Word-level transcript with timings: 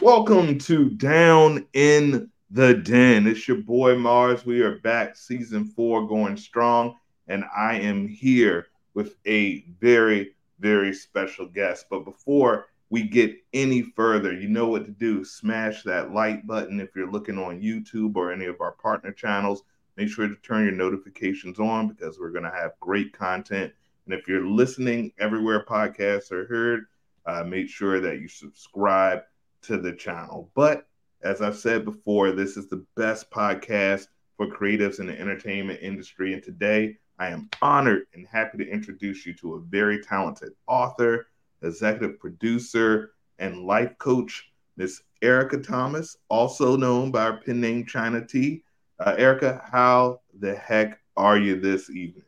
Welcome 0.00 0.58
to 0.60 0.90
Down 0.90 1.66
in 1.72 2.30
the 2.52 2.74
Den. 2.74 3.26
It's 3.26 3.48
your 3.48 3.56
boy 3.56 3.96
Mars. 3.96 4.46
We 4.46 4.60
are 4.60 4.78
back, 4.78 5.16
season 5.16 5.64
four, 5.64 6.06
going 6.06 6.36
strong, 6.36 6.94
and 7.26 7.44
I 7.54 7.80
am 7.80 8.06
here 8.06 8.68
with 8.94 9.16
a 9.26 9.64
very, 9.80 10.36
very 10.60 10.94
special 10.94 11.46
guest. 11.46 11.86
But 11.90 12.04
before 12.04 12.66
we 12.90 13.02
get 13.02 13.34
any 13.52 13.82
further, 13.82 14.32
you 14.32 14.48
know 14.48 14.68
what 14.68 14.84
to 14.84 14.92
do. 14.92 15.24
Smash 15.24 15.82
that 15.82 16.12
like 16.12 16.46
button 16.46 16.78
if 16.78 16.94
you're 16.94 17.10
looking 17.10 17.36
on 17.36 17.60
YouTube 17.60 18.14
or 18.14 18.30
any 18.32 18.46
of 18.46 18.60
our 18.60 18.72
partner 18.72 19.10
channels. 19.10 19.64
Make 19.96 20.10
sure 20.10 20.28
to 20.28 20.36
turn 20.36 20.64
your 20.64 20.74
notifications 20.74 21.58
on 21.58 21.88
because 21.88 22.20
we're 22.20 22.30
going 22.30 22.44
to 22.44 22.50
have 22.50 22.78
great 22.78 23.12
content. 23.12 23.72
And 24.06 24.14
if 24.14 24.28
you're 24.28 24.46
listening 24.46 25.12
everywhere 25.18 25.64
podcasts 25.68 26.30
are 26.30 26.46
heard, 26.46 26.84
uh, 27.26 27.42
make 27.42 27.68
sure 27.68 28.00
that 28.00 28.20
you 28.20 28.28
subscribe 28.28 29.22
to 29.62 29.78
the 29.78 29.92
channel. 29.92 30.50
But 30.54 30.86
as 31.22 31.42
I've 31.42 31.56
said 31.56 31.84
before, 31.84 32.32
this 32.32 32.56
is 32.56 32.68
the 32.68 32.84
best 32.96 33.30
podcast 33.30 34.06
for 34.36 34.46
creatives 34.46 35.00
in 35.00 35.06
the 35.06 35.20
entertainment 35.20 35.80
industry. 35.82 36.32
And 36.32 36.42
today 36.42 36.96
I 37.18 37.28
am 37.28 37.48
honored 37.60 38.06
and 38.14 38.26
happy 38.26 38.58
to 38.58 38.68
introduce 38.68 39.26
you 39.26 39.34
to 39.34 39.54
a 39.54 39.60
very 39.60 40.00
talented 40.00 40.52
author, 40.66 41.26
executive 41.62 42.20
producer, 42.20 43.12
and 43.38 43.64
life 43.64 43.96
coach, 43.98 44.50
Miss 44.76 45.02
Erica 45.22 45.58
Thomas, 45.58 46.16
also 46.28 46.76
known 46.76 47.10
by 47.10 47.24
her 47.24 47.40
pen 47.44 47.60
name 47.60 47.84
China 47.84 48.24
T. 48.24 48.62
Uh, 49.00 49.14
Erica, 49.18 49.62
how 49.70 50.20
the 50.38 50.54
heck 50.54 51.00
are 51.16 51.36
you 51.36 51.60
this 51.60 51.90
evening? 51.90 52.27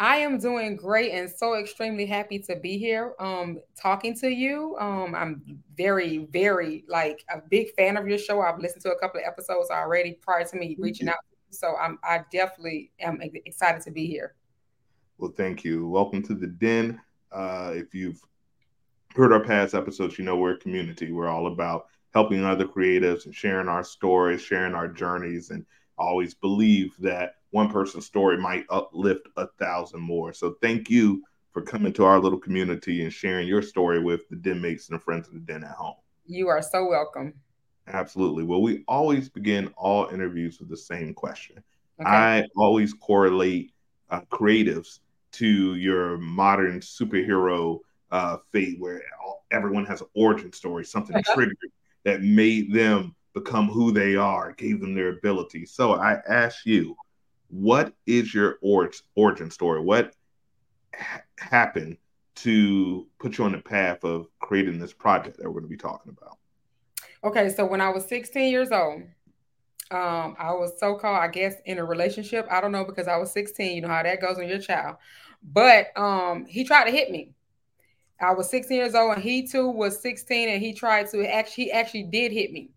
I 0.00 0.16
am 0.16 0.38
doing 0.38 0.76
great 0.76 1.12
and 1.12 1.28
so 1.28 1.56
extremely 1.56 2.06
happy 2.06 2.38
to 2.38 2.56
be 2.56 2.78
here 2.78 3.14
um 3.20 3.60
talking 3.76 4.16
to 4.20 4.30
you. 4.30 4.74
Um 4.80 5.14
I'm 5.14 5.62
very 5.76 6.26
very 6.32 6.84
like 6.88 7.22
a 7.30 7.42
big 7.50 7.74
fan 7.74 7.98
of 7.98 8.08
your 8.08 8.16
show. 8.16 8.40
I've 8.40 8.58
listened 8.58 8.82
to 8.84 8.92
a 8.92 8.98
couple 8.98 9.20
of 9.20 9.26
episodes 9.26 9.68
already 9.70 10.14
prior 10.14 10.44
to 10.46 10.56
me 10.56 10.74
reaching 10.78 11.10
out. 11.10 11.18
So 11.50 11.76
I'm 11.76 11.98
I 12.02 12.22
definitely 12.32 12.92
am 12.98 13.20
excited 13.20 13.82
to 13.82 13.90
be 13.90 14.06
here. 14.06 14.34
Well, 15.18 15.34
thank 15.36 15.64
you. 15.64 15.86
Welcome 15.86 16.22
to 16.22 16.34
the 16.34 16.46
den. 16.46 16.98
Uh 17.30 17.72
if 17.74 17.94
you've 17.94 18.22
heard 19.14 19.34
our 19.34 19.44
past 19.44 19.74
episodes, 19.74 20.18
you 20.18 20.24
know 20.24 20.38
we're 20.38 20.54
a 20.54 20.58
community. 20.58 21.12
We're 21.12 21.28
all 21.28 21.46
about 21.48 21.88
helping 22.14 22.42
other 22.42 22.64
creatives 22.64 23.26
and 23.26 23.34
sharing 23.34 23.68
our 23.68 23.84
stories, 23.84 24.40
sharing 24.40 24.74
our 24.74 24.88
journeys 24.88 25.50
and 25.50 25.66
always 25.98 26.32
believe 26.32 26.94
that 27.00 27.34
one 27.50 27.70
person's 27.70 28.06
story 28.06 28.38
might 28.38 28.64
uplift 28.70 29.28
a 29.36 29.46
thousand 29.58 30.00
more. 30.00 30.32
So 30.32 30.56
thank 30.62 30.88
you 30.88 31.22
for 31.52 31.62
coming 31.62 31.92
to 31.94 32.04
our 32.04 32.20
little 32.20 32.38
community 32.38 33.02
and 33.02 33.12
sharing 33.12 33.48
your 33.48 33.62
story 33.62 34.02
with 34.02 34.28
the 34.28 34.36
den 34.36 34.60
mates 34.60 34.88
and 34.88 34.98
the 34.98 35.02
friends 35.02 35.28
of 35.28 35.34
the 35.34 35.40
den 35.40 35.64
at 35.64 35.72
home. 35.72 35.96
You 36.26 36.48
are 36.48 36.62
so 36.62 36.88
welcome. 36.88 37.34
Absolutely. 37.88 38.44
Well, 38.44 38.62
we 38.62 38.84
always 38.86 39.28
begin 39.28 39.72
all 39.76 40.08
interviews 40.08 40.60
with 40.60 40.68
the 40.68 40.76
same 40.76 41.12
question. 41.12 41.62
Okay. 42.00 42.08
I 42.08 42.46
always 42.56 42.94
correlate 42.94 43.72
uh, 44.10 44.20
creatives 44.30 45.00
to 45.32 45.74
your 45.74 46.18
modern 46.18 46.80
superhero 46.80 47.80
uh, 48.10 48.38
fate, 48.52 48.78
where 48.78 49.02
everyone 49.50 49.86
has 49.86 50.00
an 50.00 50.06
origin 50.14 50.52
story, 50.52 50.84
something 50.84 51.16
uh-huh. 51.16 51.34
triggered 51.34 51.56
that 52.04 52.22
made 52.22 52.72
them 52.72 53.14
become 53.34 53.68
who 53.68 53.92
they 53.92 54.16
are, 54.16 54.52
gave 54.52 54.80
them 54.80 54.94
their 54.94 55.10
ability. 55.10 55.66
So 55.66 55.94
I 55.94 56.18
ask 56.28 56.64
you, 56.64 56.96
what 57.50 57.92
is 58.06 58.32
your 58.32 58.58
origin 58.62 59.50
story? 59.50 59.80
What 59.80 60.14
ha- 60.94 61.22
happened 61.38 61.98
to 62.36 63.06
put 63.18 63.38
you 63.38 63.44
on 63.44 63.52
the 63.52 63.58
path 63.58 64.04
of 64.04 64.28
creating 64.40 64.78
this 64.78 64.92
project 64.92 65.38
that 65.38 65.44
we're 65.44 65.60
going 65.60 65.64
to 65.64 65.68
be 65.68 65.76
talking 65.76 66.16
about? 66.16 66.38
Okay, 67.22 67.50
so 67.50 67.66
when 67.66 67.80
I 67.80 67.90
was 67.90 68.06
16 68.06 68.50
years 68.50 68.70
old, 68.70 69.02
um, 69.90 70.36
I 70.38 70.52
was 70.52 70.78
so 70.78 70.94
called, 70.94 71.18
I 71.18 71.28
guess, 71.28 71.54
in 71.66 71.78
a 71.78 71.84
relationship. 71.84 72.46
I 72.50 72.60
don't 72.60 72.72
know 72.72 72.84
because 72.84 73.08
I 73.08 73.16
was 73.16 73.32
16. 73.32 73.74
You 73.74 73.82
know 73.82 73.88
how 73.88 74.02
that 74.02 74.20
goes 74.20 74.36
when 74.36 74.48
you're 74.48 74.58
a 74.58 74.62
child. 74.62 74.96
But 75.42 75.88
um, 75.96 76.46
he 76.46 76.64
tried 76.64 76.84
to 76.84 76.90
hit 76.90 77.10
me. 77.10 77.34
I 78.20 78.32
was 78.32 78.48
16 78.50 78.76
years 78.76 78.94
old, 78.94 79.14
and 79.14 79.22
he 79.22 79.46
too 79.46 79.68
was 79.68 80.00
16, 80.00 80.48
and 80.48 80.62
he 80.62 80.74
tried 80.74 81.10
to 81.10 81.24
actually, 81.24 81.64
he 81.64 81.72
actually 81.72 82.02
did 82.04 82.32
hit 82.32 82.52
me, 82.52 82.70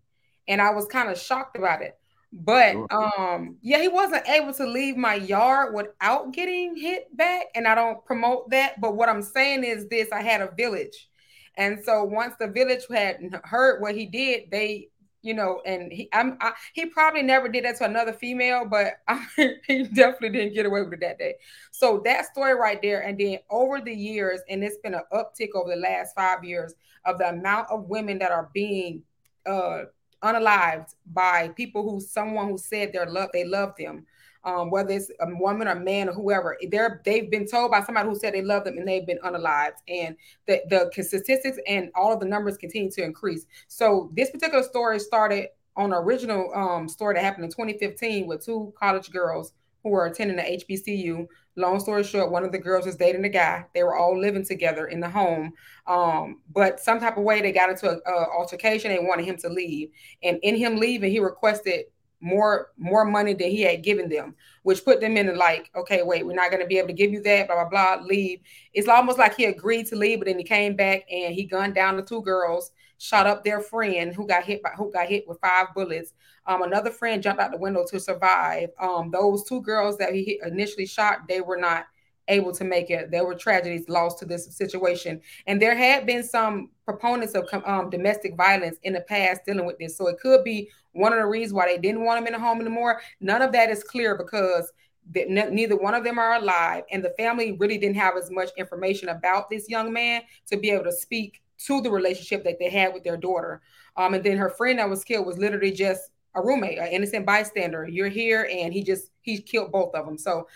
and 0.48 0.60
I 0.60 0.70
was 0.70 0.86
kind 0.86 1.10
of 1.10 1.18
shocked 1.18 1.56
about 1.56 1.82
it. 1.82 1.98
But 2.36 2.76
um, 2.90 3.56
yeah, 3.62 3.80
he 3.80 3.86
wasn't 3.86 4.28
able 4.28 4.52
to 4.54 4.66
leave 4.66 4.96
my 4.96 5.14
yard 5.14 5.72
without 5.72 6.32
getting 6.32 6.74
hit 6.76 7.16
back, 7.16 7.46
and 7.54 7.68
I 7.68 7.76
don't 7.76 8.04
promote 8.04 8.50
that. 8.50 8.80
But 8.80 8.96
what 8.96 9.08
I'm 9.08 9.22
saying 9.22 9.62
is 9.62 9.86
this: 9.88 10.10
I 10.10 10.20
had 10.20 10.40
a 10.40 10.50
village, 10.56 11.08
and 11.56 11.78
so 11.84 12.02
once 12.02 12.34
the 12.40 12.48
village 12.48 12.82
had 12.90 13.20
heard 13.44 13.80
what 13.80 13.94
he 13.94 14.06
did, 14.06 14.50
they, 14.50 14.88
you 15.22 15.32
know, 15.32 15.62
and 15.64 15.92
he, 15.92 16.08
I'm, 16.12 16.36
I, 16.40 16.54
he 16.72 16.86
probably 16.86 17.22
never 17.22 17.48
did 17.48 17.64
that 17.66 17.76
to 17.76 17.84
another 17.84 18.12
female, 18.12 18.66
but 18.68 18.94
I, 19.08 19.24
he 19.68 19.84
definitely 19.84 20.30
didn't 20.30 20.54
get 20.54 20.66
away 20.66 20.82
with 20.82 20.94
it 20.94 21.00
that 21.02 21.18
day. 21.18 21.34
So 21.70 22.02
that 22.04 22.26
story 22.26 22.54
right 22.54 22.82
there, 22.82 23.02
and 23.02 23.16
then 23.16 23.38
over 23.48 23.80
the 23.80 23.94
years, 23.94 24.40
and 24.48 24.64
it's 24.64 24.78
been 24.78 24.94
an 24.94 25.02
uptick 25.12 25.50
over 25.54 25.70
the 25.70 25.80
last 25.80 26.16
five 26.16 26.42
years 26.42 26.74
of 27.04 27.18
the 27.18 27.28
amount 27.28 27.70
of 27.70 27.84
women 27.84 28.18
that 28.18 28.32
are 28.32 28.50
being 28.52 29.04
uh 29.46 29.84
unalived 30.24 30.94
by 31.12 31.48
people 31.48 31.82
who 31.82 32.00
someone 32.00 32.48
who 32.48 32.58
said 32.58 32.92
their 32.92 33.06
love 33.06 33.30
they 33.32 33.44
love 33.44 33.74
them. 33.78 34.06
Um, 34.46 34.70
whether 34.70 34.92
it's 34.92 35.10
a 35.20 35.26
woman 35.36 35.68
or 35.68 35.74
man 35.74 36.10
or 36.10 36.12
whoever 36.12 36.58
they're 36.70 37.00
they've 37.02 37.30
been 37.30 37.46
told 37.46 37.70
by 37.70 37.82
somebody 37.82 38.10
who 38.10 38.14
said 38.14 38.34
they 38.34 38.42
love 38.42 38.64
them 38.64 38.76
and 38.76 38.86
they've 38.86 39.06
been 39.06 39.18
unalived. 39.24 39.78
And 39.88 40.16
the, 40.46 40.62
the 40.68 41.02
statistics 41.02 41.58
and 41.66 41.90
all 41.94 42.12
of 42.12 42.20
the 42.20 42.26
numbers 42.26 42.58
continue 42.58 42.90
to 42.90 43.02
increase. 43.02 43.46
So 43.68 44.10
this 44.14 44.30
particular 44.30 44.62
story 44.62 44.98
started 44.98 45.48
on 45.76 45.92
an 45.92 45.98
original 45.98 46.52
um, 46.54 46.88
story 46.88 47.14
that 47.14 47.24
happened 47.24 47.44
in 47.44 47.50
2015 47.50 48.26
with 48.26 48.44
two 48.44 48.72
college 48.78 49.10
girls 49.10 49.52
who 49.82 49.90
were 49.90 50.06
attending 50.06 50.36
the 50.36 50.42
HBCU. 50.42 51.26
Long 51.56 51.78
story 51.78 52.02
short, 52.02 52.32
one 52.32 52.44
of 52.44 52.50
the 52.50 52.58
girls 52.58 52.86
was 52.86 52.96
dating 52.96 53.24
a 53.24 53.28
guy. 53.28 53.64
They 53.74 53.84
were 53.84 53.94
all 53.94 54.18
living 54.18 54.44
together 54.44 54.86
in 54.86 55.00
the 55.00 55.08
home. 55.08 55.52
Um, 55.86 56.40
but 56.52 56.80
some 56.80 56.98
type 56.98 57.16
of 57.16 57.22
way 57.22 57.40
they 57.40 57.52
got 57.52 57.70
into 57.70 57.90
an 57.90 58.00
altercation. 58.06 58.90
They 58.90 58.98
wanted 58.98 59.26
him 59.26 59.36
to 59.38 59.48
leave. 59.48 59.90
And 60.22 60.38
in 60.42 60.56
him 60.56 60.76
leaving, 60.76 61.12
he 61.12 61.20
requested 61.20 61.84
more 62.24 62.70
more 62.78 63.04
money 63.04 63.34
than 63.34 63.50
he 63.50 63.60
had 63.60 63.82
given 63.82 64.08
them, 64.08 64.34
which 64.62 64.84
put 64.84 65.00
them 65.00 65.16
in 65.18 65.36
like, 65.36 65.70
okay, 65.76 66.02
wait, 66.02 66.26
we're 66.26 66.32
not 66.32 66.50
to 66.50 66.66
be 66.66 66.78
able 66.78 66.88
to 66.88 66.94
give 66.94 67.12
you 67.12 67.22
that, 67.22 67.46
blah, 67.46 67.68
blah, 67.68 67.96
blah, 67.96 68.04
leave. 68.06 68.40
It's 68.72 68.88
almost 68.88 69.18
like 69.18 69.36
he 69.36 69.44
agreed 69.44 69.86
to 69.88 69.96
leave, 69.96 70.20
but 70.20 70.26
then 70.26 70.38
he 70.38 70.44
came 70.44 70.74
back 70.74 71.04
and 71.10 71.34
he 71.34 71.44
gunned 71.44 71.74
down 71.74 71.96
the 71.96 72.02
two 72.02 72.22
girls, 72.22 72.72
shot 72.96 73.26
up 73.26 73.44
their 73.44 73.60
friend 73.60 74.14
who 74.14 74.26
got 74.26 74.44
hit 74.44 74.62
by 74.62 74.70
who 74.70 74.90
got 74.90 75.06
hit 75.06 75.28
with 75.28 75.38
five 75.40 75.66
bullets. 75.74 76.14
Um, 76.46 76.62
another 76.62 76.90
friend 76.90 77.22
jumped 77.22 77.42
out 77.42 77.52
the 77.52 77.58
window 77.58 77.84
to 77.90 78.00
survive. 78.00 78.70
Um, 78.80 79.10
those 79.10 79.44
two 79.44 79.60
girls 79.60 79.98
that 79.98 80.14
he 80.14 80.40
initially 80.46 80.86
shot, 80.86 81.28
they 81.28 81.42
were 81.42 81.58
not 81.58 81.84
able 82.28 82.52
to 82.52 82.64
make 82.64 82.90
it. 82.90 83.10
There 83.10 83.24
were 83.24 83.34
tragedies 83.34 83.88
lost 83.88 84.18
to 84.20 84.24
this 84.24 84.46
situation, 84.56 85.20
and 85.46 85.60
there 85.60 85.76
had 85.76 86.06
been 86.06 86.22
some 86.22 86.70
proponents 86.84 87.34
of 87.34 87.48
um, 87.64 87.90
domestic 87.90 88.36
violence 88.36 88.76
in 88.82 88.92
the 88.92 89.00
past 89.02 89.42
dealing 89.46 89.66
with 89.66 89.78
this. 89.78 89.96
So 89.96 90.08
it 90.08 90.18
could 90.20 90.44
be 90.44 90.70
one 90.92 91.12
of 91.12 91.18
the 91.18 91.26
reasons 91.26 91.54
why 91.54 91.66
they 91.66 91.78
didn't 91.78 92.04
want 92.04 92.20
him 92.20 92.26
in 92.26 92.32
the 92.32 92.38
home 92.38 92.60
anymore. 92.60 93.00
None 93.20 93.42
of 93.42 93.52
that 93.52 93.70
is 93.70 93.82
clear 93.84 94.16
because 94.16 94.72
neither 95.12 95.76
one 95.76 95.94
of 95.94 96.04
them 96.04 96.18
are 96.18 96.34
alive, 96.34 96.84
and 96.90 97.04
the 97.04 97.14
family 97.18 97.52
really 97.52 97.78
didn't 97.78 97.96
have 97.96 98.16
as 98.16 98.30
much 98.30 98.50
information 98.56 99.10
about 99.10 99.50
this 99.50 99.68
young 99.68 99.92
man 99.92 100.22
to 100.46 100.56
be 100.56 100.70
able 100.70 100.84
to 100.84 100.92
speak 100.92 101.42
to 101.66 101.80
the 101.80 101.90
relationship 101.90 102.42
that 102.44 102.58
they 102.58 102.70
had 102.70 102.92
with 102.92 103.04
their 103.04 103.16
daughter. 103.16 103.60
Um, 103.96 104.14
and 104.14 104.24
then 104.24 104.36
her 104.38 104.50
friend 104.50 104.78
that 104.78 104.88
was 104.88 105.04
killed 105.04 105.26
was 105.26 105.38
literally 105.38 105.72
just 105.72 106.10
a 106.34 106.42
roommate, 106.42 106.78
an 106.78 106.88
innocent 106.88 107.24
bystander. 107.26 107.86
You're 107.88 108.08
here, 108.08 108.48
and 108.50 108.72
he 108.72 108.82
just 108.82 109.10
he 109.22 109.40
killed 109.40 109.70
both 109.72 109.94
of 109.94 110.04
them. 110.04 110.18
So 110.18 110.48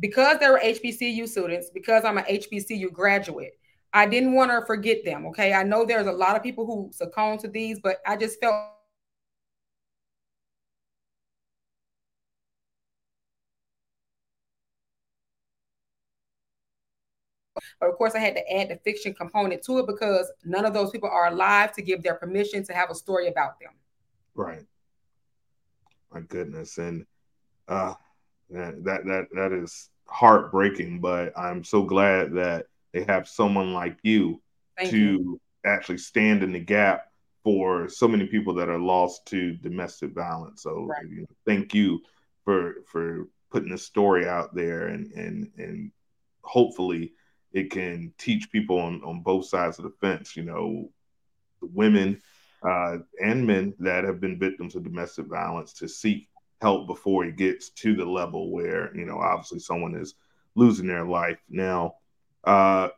because 0.00 0.38
they 0.38 0.48
were 0.48 0.60
HBCU 0.62 1.26
students, 1.26 1.70
because 1.70 2.04
I'm 2.04 2.18
an 2.18 2.24
HBCU 2.28 2.90
graduate, 2.90 3.58
I 3.92 4.06
didn't 4.06 4.34
want 4.34 4.50
to 4.50 4.64
forget 4.66 5.04
them. 5.04 5.26
Okay, 5.26 5.52
I 5.52 5.62
know 5.62 5.84
there's 5.84 6.06
a 6.06 6.12
lot 6.12 6.36
of 6.36 6.42
people 6.42 6.66
who 6.66 6.90
succumb 6.92 7.38
to 7.38 7.48
these, 7.48 7.80
but 7.80 7.98
I 8.06 8.16
just 8.16 8.40
felt 8.40 8.74
But 17.80 17.90
of 17.90 17.96
course, 17.96 18.14
I 18.14 18.18
had 18.20 18.36
to 18.36 18.56
add 18.56 18.68
the 18.68 18.76
fiction 18.76 19.14
component 19.14 19.62
to 19.64 19.78
it 19.78 19.86
because 19.86 20.30
none 20.44 20.64
of 20.64 20.74
those 20.74 20.90
people 20.90 21.08
are 21.08 21.28
alive 21.28 21.72
to 21.72 21.82
give 21.82 22.02
their 22.02 22.14
permission 22.14 22.64
to 22.64 22.72
have 22.72 22.90
a 22.90 22.94
story 22.94 23.28
about 23.28 23.58
them. 23.60 23.72
Right 24.34 24.64
my 26.12 26.20
goodness, 26.20 26.78
and 26.78 27.04
uh, 27.68 27.94
that 28.50 29.04
that 29.04 29.26
that 29.32 29.52
is 29.52 29.90
heartbreaking. 30.06 31.00
But 31.00 31.38
I'm 31.38 31.64
so 31.64 31.82
glad 31.82 32.32
that 32.34 32.66
they 32.92 33.04
have 33.04 33.28
someone 33.28 33.72
like 33.72 33.98
you 34.02 34.40
Thank 34.76 34.90
to 34.90 34.98
you. 34.98 35.40
actually 35.64 35.98
stand 35.98 36.42
in 36.42 36.52
the 36.52 36.60
gap 36.60 37.04
for 37.44 37.88
so 37.88 38.08
many 38.08 38.26
people 38.26 38.54
that 38.54 38.68
are 38.68 38.78
lost 38.78 39.26
to 39.26 39.54
domestic 39.54 40.12
violence. 40.12 40.62
So 40.62 40.86
right. 40.86 41.08
you 41.08 41.20
know, 41.22 41.26
thank 41.46 41.74
you 41.74 42.00
for 42.44 42.76
for 42.86 43.28
putting 43.50 43.70
the 43.70 43.78
story 43.78 44.28
out 44.28 44.54
there 44.54 44.88
and 44.88 45.10
and 45.12 45.50
and 45.56 45.92
hopefully 46.42 47.12
it 47.52 47.70
can 47.70 48.12
teach 48.18 48.50
people 48.50 48.78
on, 48.78 49.02
on 49.04 49.22
both 49.22 49.46
sides 49.46 49.78
of 49.78 49.84
the 49.84 49.94
fence, 50.00 50.36
you 50.36 50.42
know, 50.42 50.90
the 51.60 51.66
women 51.66 52.20
uh, 52.62 52.98
and 53.22 53.46
men 53.46 53.74
that 53.78 54.04
have 54.04 54.20
been 54.20 54.38
victims 54.38 54.74
of 54.74 54.84
domestic 54.84 55.26
violence 55.26 55.72
to 55.72 55.88
seek 55.88 56.28
help 56.60 56.86
before 56.86 57.24
it 57.24 57.36
gets 57.36 57.70
to 57.70 57.94
the 57.94 58.04
level 58.04 58.50
where 58.50 58.94
you 58.96 59.04
know 59.04 59.18
obviously 59.18 59.58
someone 59.58 59.94
is 59.94 60.14
losing 60.54 60.86
their 60.86 61.04
life. 61.04 61.38
Now, 61.48 61.94
uh, 62.44 62.88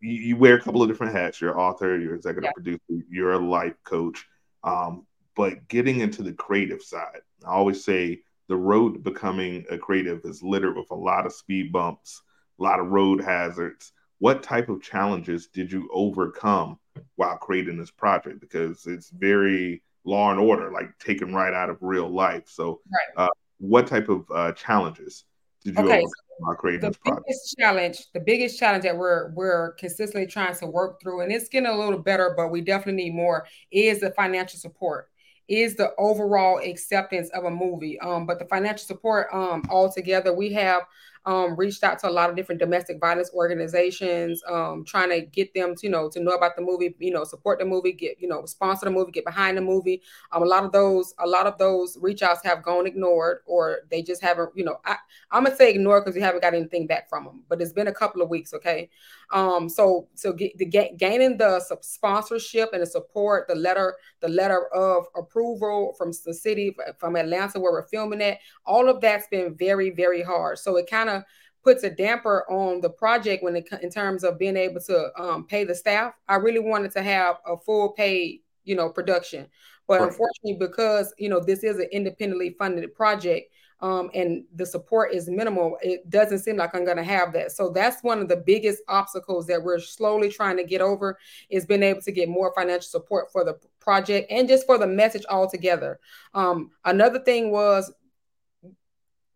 you, 0.00 0.14
you, 0.14 0.36
wear 0.36 0.56
a 0.56 0.60
couple 0.60 0.82
of 0.82 0.88
different 0.88 1.14
hats. 1.14 1.40
You're 1.40 1.58
author, 1.58 1.98
you're 1.98 2.14
executive 2.14 2.48
yeah. 2.48 2.52
producer, 2.52 3.06
you're 3.08 3.32
a 3.32 3.38
life 3.38 3.76
coach. 3.84 4.26
Um, 4.64 5.06
but 5.36 5.68
getting 5.68 6.00
into 6.00 6.22
the 6.22 6.32
creative 6.32 6.82
side, 6.82 7.20
I 7.46 7.50
always 7.50 7.84
say 7.84 8.22
the 8.48 8.56
road 8.56 8.94
to 8.94 8.98
becoming 8.98 9.64
a 9.70 9.78
creative 9.78 10.24
is 10.24 10.42
littered 10.42 10.76
with 10.76 10.90
a 10.90 10.96
lot 10.96 11.26
of 11.26 11.32
speed 11.32 11.70
bumps, 11.70 12.22
a 12.58 12.62
lot 12.62 12.80
of 12.80 12.88
road 12.88 13.22
hazards. 13.22 13.92
What 14.18 14.42
type 14.42 14.68
of 14.68 14.82
challenges 14.82 15.46
did 15.46 15.70
you 15.70 15.88
overcome 15.92 16.78
while 17.14 17.36
creating 17.36 17.78
this 17.78 17.90
project? 17.90 18.40
Because 18.40 18.86
it's 18.86 19.10
very 19.10 19.82
law 20.04 20.30
and 20.30 20.40
order, 20.40 20.72
like 20.72 20.96
taken 20.98 21.34
right 21.34 21.54
out 21.54 21.70
of 21.70 21.78
real 21.80 22.08
life. 22.08 22.44
So, 22.46 22.80
right. 22.92 23.24
uh, 23.24 23.28
what 23.58 23.86
type 23.86 24.08
of 24.08 24.24
uh, 24.34 24.52
challenges 24.52 25.24
did 25.64 25.74
you 25.76 25.84
okay, 25.84 26.02
overcome 26.38 26.70
the 26.72 26.78
this 26.78 26.96
project? 26.98 27.26
biggest 27.26 27.56
challenge, 27.58 28.06
the 28.14 28.20
biggest 28.20 28.58
challenge 28.58 28.84
that 28.84 28.96
we're 28.96 29.30
we're 29.32 29.72
consistently 29.72 30.26
trying 30.26 30.54
to 30.56 30.66
work 30.66 31.00
through, 31.02 31.22
and 31.22 31.32
it's 31.32 31.48
getting 31.48 31.68
a 31.68 31.76
little 31.76 31.98
better, 31.98 32.34
but 32.36 32.48
we 32.48 32.60
definitely 32.60 33.04
need 33.04 33.14
more, 33.14 33.46
is 33.70 34.00
the 34.00 34.10
financial 34.12 34.58
support 34.58 35.08
is 35.48 35.74
the 35.76 35.92
overall 35.98 36.58
acceptance 36.58 37.30
of 37.30 37.44
a 37.44 37.50
movie. 37.50 37.98
Um, 38.00 38.26
but 38.26 38.38
the 38.38 38.44
financial 38.44 38.86
support 38.86 39.28
um, 39.32 39.62
altogether, 39.70 40.34
we 40.34 40.52
have 40.52 40.82
um, 41.28 41.56
reached 41.56 41.84
out 41.84 41.98
to 41.98 42.08
a 42.08 42.10
lot 42.10 42.30
of 42.30 42.36
different 42.36 42.58
domestic 42.58 42.98
violence 42.98 43.30
organizations, 43.34 44.42
um, 44.48 44.82
trying 44.82 45.10
to 45.10 45.20
get 45.20 45.52
them 45.52 45.74
to 45.74 45.86
you 45.86 45.90
know 45.90 46.08
to 46.08 46.20
know 46.20 46.30
about 46.30 46.56
the 46.56 46.62
movie, 46.62 46.94
you 46.98 47.12
know, 47.12 47.22
support 47.22 47.58
the 47.58 47.66
movie, 47.66 47.92
get 47.92 48.18
you 48.18 48.26
know 48.26 48.46
sponsor 48.46 48.86
the 48.86 48.90
movie, 48.90 49.12
get 49.12 49.26
behind 49.26 49.54
the 49.54 49.60
movie. 49.60 50.00
Um, 50.32 50.42
a 50.42 50.46
lot 50.46 50.64
of 50.64 50.72
those, 50.72 51.12
a 51.18 51.26
lot 51.26 51.46
of 51.46 51.58
those 51.58 51.98
reach 52.00 52.22
outs 52.22 52.40
have 52.44 52.62
gone 52.62 52.86
ignored, 52.86 53.40
or 53.44 53.80
they 53.90 54.00
just 54.00 54.22
haven't. 54.22 54.52
You 54.54 54.64
know, 54.64 54.80
I, 54.86 54.96
I'm 55.30 55.44
gonna 55.44 55.54
say 55.54 55.70
ignored 55.70 56.06
because 56.06 56.16
we 56.16 56.22
haven't 56.22 56.40
got 56.40 56.54
anything 56.54 56.86
back 56.86 57.10
from 57.10 57.26
them. 57.26 57.44
But 57.46 57.60
it's 57.60 57.74
been 57.74 57.88
a 57.88 57.94
couple 57.94 58.22
of 58.22 58.30
weeks, 58.30 58.54
okay. 58.54 58.88
Um, 59.30 59.68
so 59.68 60.08
so 60.14 60.32
get, 60.32 60.56
the, 60.56 60.64
gaining 60.64 61.36
the 61.36 61.60
sponsorship 61.82 62.70
and 62.72 62.80
the 62.80 62.86
support, 62.86 63.48
the 63.48 63.54
letter, 63.54 63.96
the 64.20 64.28
letter 64.28 64.68
of 64.68 65.04
approval 65.14 65.94
from 65.98 66.12
the 66.24 66.32
city 66.32 66.74
from 66.96 67.16
Atlanta 67.16 67.60
where 67.60 67.72
we're 67.72 67.86
filming 67.88 68.22
at, 68.22 68.38
all 68.64 68.88
of 68.88 69.02
that's 69.02 69.28
been 69.28 69.54
very 69.54 69.90
very 69.90 70.22
hard. 70.22 70.58
So 70.58 70.76
it 70.76 70.88
kind 70.88 71.10
of 71.10 71.17
puts 71.64 71.82
a 71.82 71.90
damper 71.90 72.44
on 72.50 72.80
the 72.80 72.90
project 72.90 73.42
when 73.42 73.56
it 73.56 73.68
in 73.82 73.90
terms 73.90 74.24
of 74.24 74.38
being 74.38 74.56
able 74.56 74.80
to 74.80 75.10
um, 75.20 75.46
pay 75.46 75.64
the 75.64 75.74
staff. 75.74 76.14
I 76.28 76.36
really 76.36 76.60
wanted 76.60 76.92
to 76.92 77.02
have 77.02 77.36
a 77.46 77.56
full 77.56 77.90
paid, 77.90 78.40
you 78.64 78.74
know, 78.74 78.88
production, 78.88 79.46
but 79.86 80.00
right. 80.00 80.08
unfortunately, 80.08 80.56
because 80.58 81.12
you 81.18 81.28
know 81.28 81.40
this 81.40 81.64
is 81.64 81.78
an 81.78 81.88
independently 81.92 82.54
funded 82.58 82.94
project, 82.94 83.52
um, 83.80 84.10
and 84.12 84.44
the 84.56 84.66
support 84.66 85.12
is 85.12 85.28
minimal, 85.28 85.78
it 85.82 86.08
doesn't 86.10 86.40
seem 86.40 86.56
like 86.56 86.74
I'm 86.74 86.84
going 86.84 86.96
to 86.96 87.04
have 87.04 87.32
that. 87.34 87.52
So 87.52 87.70
that's 87.70 88.02
one 88.02 88.20
of 88.20 88.28
the 88.28 88.36
biggest 88.36 88.82
obstacles 88.88 89.46
that 89.46 89.62
we're 89.62 89.78
slowly 89.78 90.30
trying 90.30 90.56
to 90.56 90.64
get 90.64 90.80
over 90.80 91.16
is 91.48 91.64
being 91.64 91.84
able 91.84 92.02
to 92.02 92.12
get 92.12 92.28
more 92.28 92.52
financial 92.56 92.88
support 92.88 93.30
for 93.30 93.44
the 93.44 93.54
project 93.78 94.30
and 94.30 94.48
just 94.48 94.66
for 94.66 94.78
the 94.78 94.86
message 94.86 95.24
altogether. 95.30 96.00
Um, 96.34 96.70
another 96.84 97.20
thing 97.20 97.52
was 97.52 97.92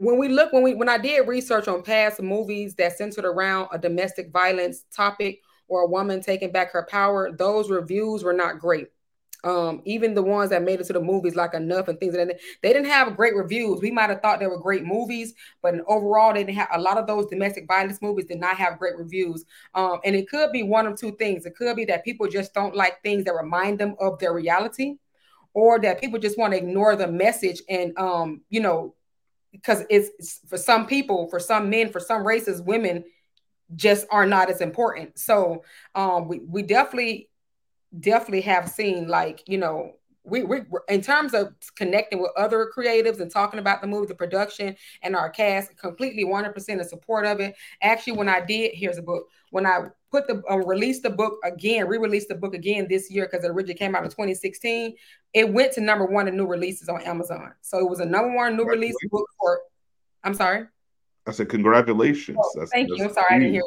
when 0.03 0.19
we 0.19 0.27
look 0.29 0.53
when 0.53 0.65
we 0.65 0.75
when 0.75 0.89
I 0.89 0.99
did 0.99 1.29
research 1.29 1.69
on 1.69 1.85
past 1.85 2.21
movies 2.21 2.75
that 2.75 2.99
centered 2.99 3.25
around 3.25 3.69
a 3.73 3.79
domestic 3.79 4.33
violence 4.33 4.85
topic 4.95 5.41
or 5.69 5.83
a 5.83 5.87
woman 5.87 6.21
taking 6.21 6.51
back 6.51 6.73
her 6.73 6.85
power, 6.91 7.31
those 7.31 7.71
reviews 7.71 8.25
were 8.25 8.33
not 8.33 8.59
great. 8.59 8.89
Um, 9.45 9.81
even 9.85 10.15
the 10.15 10.23
ones 10.23 10.51
that 10.51 10.63
made 10.63 10.81
it 10.81 10.87
to 10.87 10.93
the 10.93 11.01
movies, 11.01 11.37
like 11.37 11.55
Enough 11.55 11.87
and 11.87 12.01
things 12.01 12.17
like 12.17 12.27
that, 12.27 12.41
they 12.63 12.73
didn't 12.73 12.89
have 12.89 13.17
great 13.17 13.37
reviews. 13.37 13.81
We 13.81 13.93
might 13.93 14.11
have 14.11 14.21
thought 14.21 14.41
they 14.41 14.49
were 14.49 14.59
great 14.59 14.85
movies, 14.85 15.35
but 15.63 15.75
overall, 15.87 16.33
they 16.33 16.43
didn't 16.43 16.59
have 16.59 16.69
a 16.75 16.81
lot 16.81 16.99
of 16.99 17.07
those 17.07 17.27
domestic 17.27 17.69
violence 17.69 18.03
movies 18.03 18.27
did 18.27 18.41
not 18.41 18.57
have 18.57 18.81
great 18.81 18.97
reviews. 18.97 19.45
Um, 19.75 20.01
and 20.05 20.17
it 20.17 20.29
could 20.29 20.51
be 20.51 20.65
one 20.65 20.87
of 20.87 20.99
two 20.99 21.13
things. 21.13 21.47
It 21.47 21.55
could 21.55 21.77
be 21.77 21.85
that 21.87 22.05
people 22.05 22.27
just 22.27 22.55
don't 22.55 22.75
like 22.75 23.03
things 23.03 23.25
that 23.25 23.35
remind 23.35 23.79
them 23.79 23.95
of 24.01 24.19
their 24.19 24.33
reality, 24.33 24.97
or 25.55 25.79
that 25.81 26.01
people 26.01 26.19
just 26.19 26.39
want 26.39 26.53
to 26.53 26.59
ignore 26.59 26.97
the 26.97 27.07
message 27.07 27.63
and 27.69 27.97
um, 27.99 28.43
you 28.49 28.61
know, 28.61 28.95
because 29.53 29.85
it's, 29.91 30.41
for 30.49 30.57
some 30.57 30.87
people, 30.87 31.29
for 31.29 31.39
some 31.39 31.71
men, 31.71 31.91
for 31.91 32.01
some 32.01 32.27
races, 32.27 32.61
women 32.61 33.05
just 33.77 34.07
are 34.11 34.27
not 34.27 34.51
as 34.51 34.61
important. 34.61 35.19
So 35.19 35.65
um, 35.95 36.29
we 36.29 36.41
we 36.41 36.63
definitely 36.63 37.29
definitely 37.99 38.43
have 38.43 38.69
seen 38.69 39.09
like 39.09 39.43
you 39.47 39.59
know 39.59 39.93
we, 40.25 40.45
we 40.45 40.61
in 40.89 41.01
terms 41.01 41.35
of 41.35 41.53
connecting 41.77 42.21
with 42.21 42.31
other 42.37 42.71
creatives 42.77 43.21
and 43.21 43.31
talking 43.31 43.59
about 43.59 43.81
the 43.81 43.87
movie, 43.87 44.07
the 44.07 44.15
production, 44.15 44.77
and 45.03 45.17
our 45.17 45.29
cast, 45.29 45.77
completely 45.77 46.25
100% 46.25 46.69
in 46.69 46.85
support 46.85 47.27
of 47.27 47.41
it. 47.41 47.57
Actually, 47.83 48.15
when 48.15 48.29
I 48.29 48.41
did, 48.41 48.73
here's 48.75 48.99
a 48.99 49.03
book. 49.03 49.29
When 49.51 49.67
I 49.67 49.87
put 50.11 50.29
the 50.29 50.43
uh, 50.49 50.57
released 50.59 51.03
the 51.03 51.11
book 51.11 51.39
again, 51.45 51.89
re-released 51.89 52.29
the 52.29 52.37
book 52.37 52.55
again 52.55 52.87
this 52.89 53.11
year 53.11 53.29
because 53.31 53.45
it 53.45 53.51
originally 53.51 53.75
came 53.75 53.95
out 53.95 54.05
in 54.05 54.11
2016. 54.11 54.95
It 55.35 55.53
went 55.53 55.73
to 55.73 55.81
number 55.81 56.05
one 56.05 56.29
in 56.29 56.37
new 56.37 56.47
releases 56.47 56.89
on 56.89 57.03
Amazon. 57.03 57.53
So 57.61 57.79
it 57.79 57.89
was 57.89 58.01
a 58.01 58.07
number 58.07 58.35
one 58.35 58.57
new 58.57 58.65
release 58.65 58.97
book 59.11 59.27
for. 59.41 59.61
I'm 60.23 60.35
sorry. 60.35 60.67
I 61.27 61.33
said 61.33 61.49
congratulations. 61.49 62.39
Oh, 62.41 62.51
that's, 62.59 62.71
thank 62.71 62.89
that's 62.89 62.99
you. 62.99 63.07
I'm 63.07 63.13
sorry, 63.13 63.27
huge. 63.27 63.33
I 63.33 63.39
didn't 63.39 63.55
hear. 63.55 63.63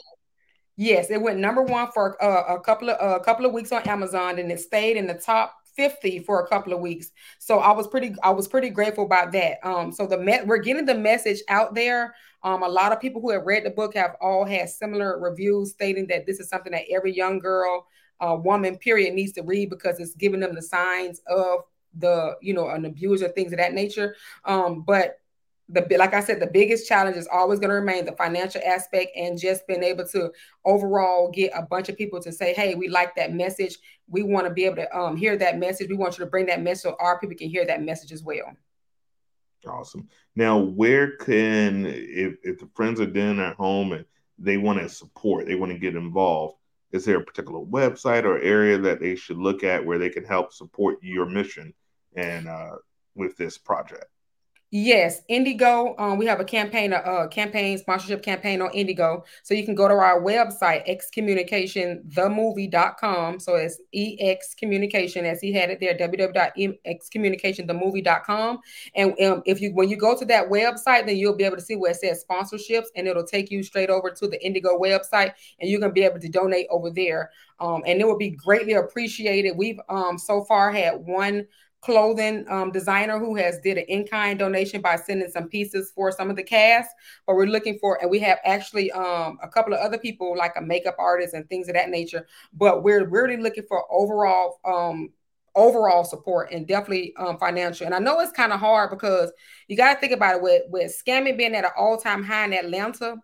Yes, 0.77 1.09
it 1.09 1.21
went 1.21 1.39
number 1.39 1.61
one 1.61 1.89
for 1.93 2.21
uh, 2.23 2.55
a 2.55 2.59
couple 2.59 2.89
of 2.89 2.97
a 2.97 3.15
uh, 3.15 3.19
couple 3.19 3.45
of 3.45 3.53
weeks 3.53 3.71
on 3.71 3.81
Amazon, 3.83 4.39
and 4.39 4.51
it 4.51 4.59
stayed 4.59 4.97
in 4.97 5.07
the 5.07 5.13
top 5.13 5.55
50 5.75 6.19
for 6.19 6.41
a 6.41 6.47
couple 6.47 6.73
of 6.73 6.79
weeks. 6.79 7.11
So 7.39 7.59
I 7.59 7.71
was 7.71 7.87
pretty 7.87 8.15
I 8.23 8.29
was 8.31 8.47
pretty 8.47 8.69
grateful 8.69 9.05
about 9.05 9.31
that. 9.33 9.57
Um, 9.63 9.91
so 9.91 10.07
the 10.07 10.17
me- 10.17 10.43
we're 10.45 10.57
getting 10.57 10.85
the 10.85 10.95
message 10.95 11.41
out 11.49 11.75
there. 11.75 12.15
Um, 12.43 12.63
a 12.63 12.67
lot 12.67 12.91
of 12.91 12.99
people 12.99 13.21
who 13.21 13.31
have 13.31 13.45
read 13.45 13.65
the 13.65 13.71
book 13.71 13.95
have 13.95 14.15
all 14.21 14.45
had 14.45 14.69
similar 14.69 15.19
reviews 15.19 15.71
stating 15.71 16.07
that 16.07 16.25
this 16.25 16.39
is 16.39 16.49
something 16.49 16.71
that 16.73 16.83
every 16.91 17.15
young 17.15 17.39
girl, 17.39 17.87
uh, 18.19 18.37
woman, 18.39 18.77
period, 18.77 19.13
needs 19.13 19.31
to 19.33 19.41
read 19.41 19.69
because 19.69 19.99
it's 19.99 20.15
giving 20.15 20.39
them 20.39 20.53
the 20.55 20.61
signs 20.61 21.21
of 21.27 21.61
the 21.97 22.35
you 22.41 22.53
know 22.53 22.69
an 22.69 22.85
abuser, 22.85 23.27
things 23.29 23.51
of 23.51 23.57
that 23.57 23.73
nature. 23.73 24.15
Um, 24.43 24.81
but 24.81 25.19
the 25.69 25.85
like 25.97 26.13
I 26.13 26.19
said, 26.21 26.39
the 26.39 26.47
biggest 26.47 26.87
challenge 26.87 27.17
is 27.17 27.27
always 27.31 27.59
going 27.59 27.69
to 27.69 27.75
remain 27.75 28.05
the 28.05 28.11
financial 28.11 28.61
aspect 28.65 29.11
and 29.15 29.39
just 29.39 29.65
being 29.67 29.83
able 29.83 30.05
to 30.09 30.31
overall 30.63 31.31
get 31.31 31.51
a 31.55 31.63
bunch 31.63 31.89
of 31.89 31.97
people 31.97 32.21
to 32.21 32.31
say, 32.31 32.53
"Hey, 32.53 32.75
we 32.75 32.87
like 32.87 33.15
that 33.15 33.33
message. 33.33 33.77
We 34.07 34.21
want 34.21 34.45
to 34.47 34.53
be 34.53 34.65
able 34.65 34.77
to 34.77 34.97
um, 34.97 35.17
hear 35.17 35.35
that 35.37 35.57
message. 35.57 35.89
We 35.89 35.95
want 35.95 36.17
you 36.17 36.25
to 36.25 36.29
bring 36.29 36.45
that 36.47 36.61
message 36.61 36.83
so 36.83 36.95
our 36.99 37.19
people 37.19 37.35
can 37.35 37.49
hear 37.49 37.65
that 37.65 37.81
message 37.81 38.11
as 38.11 38.23
well." 38.23 38.55
Awesome. 39.67 40.07
Now, 40.35 40.59
where 40.59 41.17
can 41.17 41.85
if 41.87 42.35
if 42.43 42.59
the 42.59 42.69
friends 42.75 43.01
are 43.01 43.07
doing 43.07 43.39
at 43.39 43.55
home 43.55 43.93
and 43.93 44.05
they 44.37 44.57
want 44.57 44.79
to 44.79 44.89
support, 44.89 45.47
they 45.47 45.55
want 45.55 45.71
to 45.71 45.79
get 45.79 45.95
involved, 45.95 46.57
is 46.91 47.05
there 47.05 47.17
a 47.17 47.23
particular 47.23 47.59
website 47.59 48.23
or 48.23 48.39
area 48.39 48.77
that 48.77 48.99
they 48.99 49.15
should 49.15 49.37
look 49.37 49.63
at 49.63 49.83
where 49.83 49.97
they 49.97 50.09
can 50.09 50.25
help 50.25 50.53
support 50.53 50.97
your 51.01 51.25
mission 51.25 51.73
and 52.15 52.47
uh, 52.47 52.75
with 53.15 53.35
this 53.37 53.57
project? 53.57 54.05
Yes, 54.77 55.21
Indiegogo. 55.29 55.97
Um, 55.97 56.17
we 56.17 56.25
have 56.25 56.41
a 56.41 56.43
campaign, 56.43 56.91
a, 56.91 57.29
campaign 57.29 57.77
sponsorship 57.77 58.21
campaign 58.21 58.61
on 58.61 58.71
Indiegogo. 58.71 59.23
So 59.41 59.53
you 59.53 59.63
can 59.63 59.73
go 59.73 59.87
to 59.87 59.93
our 59.93 60.21
website, 60.21 60.85
excommunicationthemovie.com. 60.89 63.39
So 63.39 63.55
it's 63.55 63.79
EX 63.93 64.53
Communication, 64.55 65.25
as 65.25 65.39
he 65.39 65.53
had 65.53 65.69
it 65.69 65.79
there, 65.79 65.97
www.excommunicationthemovie.com. 65.97 68.59
And 68.95 69.21
um, 69.21 69.43
if 69.45 69.61
you 69.61 69.73
when 69.73 69.87
you 69.87 69.95
go 69.95 70.19
to 70.19 70.25
that 70.25 70.49
website, 70.49 71.05
then 71.05 71.15
you'll 71.15 71.37
be 71.37 71.45
able 71.45 71.55
to 71.55 71.63
see 71.63 71.77
where 71.77 71.91
it 71.91 71.97
says 71.97 72.25
sponsorships, 72.29 72.87
and 72.97 73.07
it'll 73.07 73.23
take 73.23 73.49
you 73.49 73.63
straight 73.63 73.89
over 73.89 74.09
to 74.09 74.27
the 74.27 74.45
Indigo 74.45 74.77
website, 74.77 75.31
and 75.61 75.69
you 75.69 75.79
can 75.79 75.93
be 75.93 76.03
able 76.03 76.19
to 76.19 76.27
donate 76.27 76.67
over 76.69 76.89
there. 76.89 77.31
Um, 77.61 77.83
and 77.87 78.01
it 78.01 78.05
will 78.05 78.17
be 78.17 78.31
greatly 78.31 78.73
appreciated. 78.73 79.55
We've 79.55 79.79
um 79.87 80.17
so 80.17 80.43
far 80.43 80.73
had 80.73 81.05
one 81.05 81.47
clothing 81.85 82.43
um, 82.49 82.71
designer 82.71 83.19
who 83.19 83.35
has 83.35 83.59
did 83.59 83.77
an 83.77 83.85
in-kind 83.87 84.39
donation 84.39 84.81
by 84.81 84.95
sending 84.95 85.29
some 85.29 85.47
pieces 85.47 85.91
for 85.93 86.11
some 86.11 86.31
of 86.31 86.35
the 86.35 86.43
cast. 86.43 86.89
But 87.27 87.35
we're 87.35 87.45
looking 87.45 87.77
for 87.77 88.01
and 88.01 88.09
we 88.09 88.17
have 88.19 88.39
actually 88.43 88.91
um, 88.91 89.37
a 89.43 89.47
couple 89.47 89.71
of 89.73 89.79
other 89.79 89.99
people 89.99 90.35
like 90.35 90.53
a 90.57 90.61
makeup 90.61 90.95
artist 90.97 91.35
and 91.35 91.47
things 91.47 91.67
of 91.67 91.75
that 91.75 91.89
nature. 91.89 92.25
But 92.53 92.83
we're 92.83 93.07
really 93.07 93.37
looking 93.37 93.65
for 93.67 93.85
overall 93.91 94.59
um, 94.65 95.09
overall 95.55 96.03
support 96.03 96.51
and 96.51 96.67
definitely 96.67 97.13
um, 97.17 97.37
financial. 97.37 97.85
And 97.85 97.95
i 97.95 97.99
know 97.99 98.19
it's 98.19 98.31
kind 98.31 98.51
of 98.51 98.59
hard 98.59 98.89
because 98.89 99.31
you 99.67 99.77
got 99.77 99.93
to 99.93 99.99
think 100.01 100.11
about 100.11 100.37
it 100.37 100.41
with 100.41 100.63
with 100.69 101.01
scamming 101.05 101.37
being 101.37 101.55
at 101.55 101.63
an 101.63 101.71
all-time 101.77 102.23
high 102.23 102.45
in 102.45 102.53
atlanta 102.53 103.15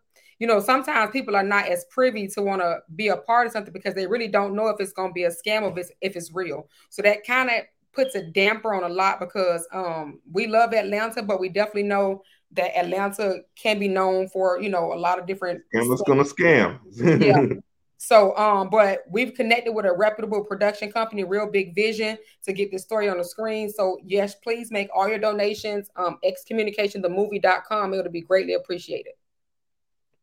you 0.41 0.47
know, 0.47 0.59
sometimes 0.59 1.11
people 1.11 1.35
are 1.35 1.43
not 1.43 1.67
as 1.67 1.85
privy 1.91 2.27
to 2.29 2.41
want 2.41 2.63
to 2.63 2.79
be 2.95 3.09
a 3.09 3.15
part 3.15 3.45
of 3.45 3.53
something 3.53 3.71
because 3.71 3.93
they 3.93 4.07
really 4.07 4.27
don't 4.27 4.55
know 4.55 4.69
if 4.69 4.77
it's 4.79 4.91
going 4.91 5.09
to 5.09 5.13
be 5.13 5.25
a 5.25 5.29
scam 5.29 5.61
or 5.61 5.69
if 5.69 5.77
it's, 5.77 5.91
if 6.01 6.15
it's 6.15 6.33
real. 6.33 6.67
So 6.89 7.03
that 7.03 7.23
kind 7.27 7.51
of 7.51 7.57
puts 7.93 8.15
a 8.15 8.23
damper 8.23 8.73
on 8.73 8.83
a 8.83 8.93
lot 8.93 9.19
because 9.19 9.67
um, 9.73 10.19
we 10.31 10.47
love 10.47 10.73
Atlanta, 10.73 11.21
but 11.21 11.39
we 11.39 11.49
definitely 11.49 11.83
know 11.83 12.23
that 12.53 12.77
Atlanta 12.77 13.39
can 13.55 13.79
be 13.79 13.87
known 13.87 14.27
for 14.27 14.61
you 14.61 14.69
know 14.69 14.93
a 14.93 14.95
lot 14.95 15.19
of 15.19 15.25
different. 15.25 15.61
Scammer's 15.73 16.01
gonna 16.03 16.23
scam. 16.23 16.79
yeah. 17.21 17.59
So, 18.03 18.35
um, 18.35 18.71
but 18.71 19.03
we've 19.11 19.35
connected 19.35 19.73
with 19.73 19.85
a 19.85 19.93
reputable 19.93 20.43
production 20.43 20.91
company, 20.91 21.23
Real 21.23 21.47
Big 21.47 21.75
Vision, 21.75 22.17
to 22.45 22.51
get 22.51 22.71
this 22.71 22.81
story 22.81 23.07
on 23.07 23.19
the 23.19 23.23
screen. 23.23 23.69
So, 23.69 23.99
yes, 24.03 24.33
please 24.33 24.71
make 24.71 24.89
all 24.91 25.07
your 25.07 25.19
donations. 25.19 25.87
Um, 25.95 26.17
excommunicationthemovie.com. 26.25 27.93
It'll 27.93 28.11
be 28.11 28.21
greatly 28.21 28.55
appreciated. 28.55 29.13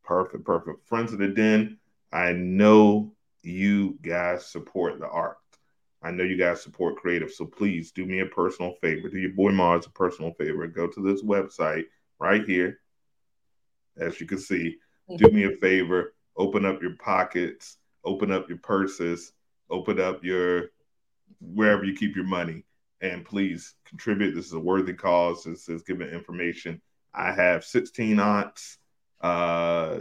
Perfect, 0.03 0.45
perfect. 0.45 0.89
Friends 0.89 1.13
of 1.13 1.21
the 1.21 1.29
Den, 1.29 1.79
I 2.13 2.33
know 2.33 3.13
you 3.45 3.97
guys 4.03 4.45
support 4.45 4.99
the 4.99 5.07
art. 5.09 5.39
I 6.03 6.11
know 6.11 6.25
you 6.25 6.37
guys 6.37 6.63
support 6.63 6.97
creative. 6.97 7.33
So 7.33 7.45
please 7.45 7.91
do 7.91 8.07
me 8.07 8.21
a 8.21 8.27
personal 8.27 8.75
favor. 8.81 9.09
Do 9.09 9.19
your 9.19 9.33
boy 9.33 9.51
Mars 9.51 9.87
a 9.87 9.91
personal 9.91 10.33
favor. 10.35 10.67
Go 10.67 10.87
to 10.87 11.01
this 11.01 11.23
website 11.23 11.85
right 12.19 12.45
here. 12.45 12.81
As 13.97 14.21
you 14.21 14.27
can 14.27 14.39
see, 14.39 14.77
do 15.17 15.29
me 15.31 15.45
a 15.45 15.57
favor 15.57 16.15
open 16.39 16.65
up 16.65 16.81
your 16.81 16.95
pockets, 16.97 17.77
open 18.05 18.31
up 18.31 18.49
your 18.49 18.59
purses, 18.59 19.33
open 19.69 20.01
up 20.01 20.25
your 20.25 20.71
wherever 21.41 21.85
you 21.85 21.95
keep 21.95 22.17
your 22.17 22.25
money, 22.25 22.65
and 23.03 23.25
please 23.25 23.75
contribute. 23.85 24.35
This 24.35 24.47
is 24.47 24.53
a 24.53 24.61
worthy 24.61 24.95
cause. 24.95 25.45
This 25.45 25.69
is 25.69 25.83
giving 25.83 26.09
information. 26.09 26.81
I 27.13 27.33
have 27.33 27.65
16 27.65 28.21
aunts, 28.21 28.79
uh, 29.21 30.01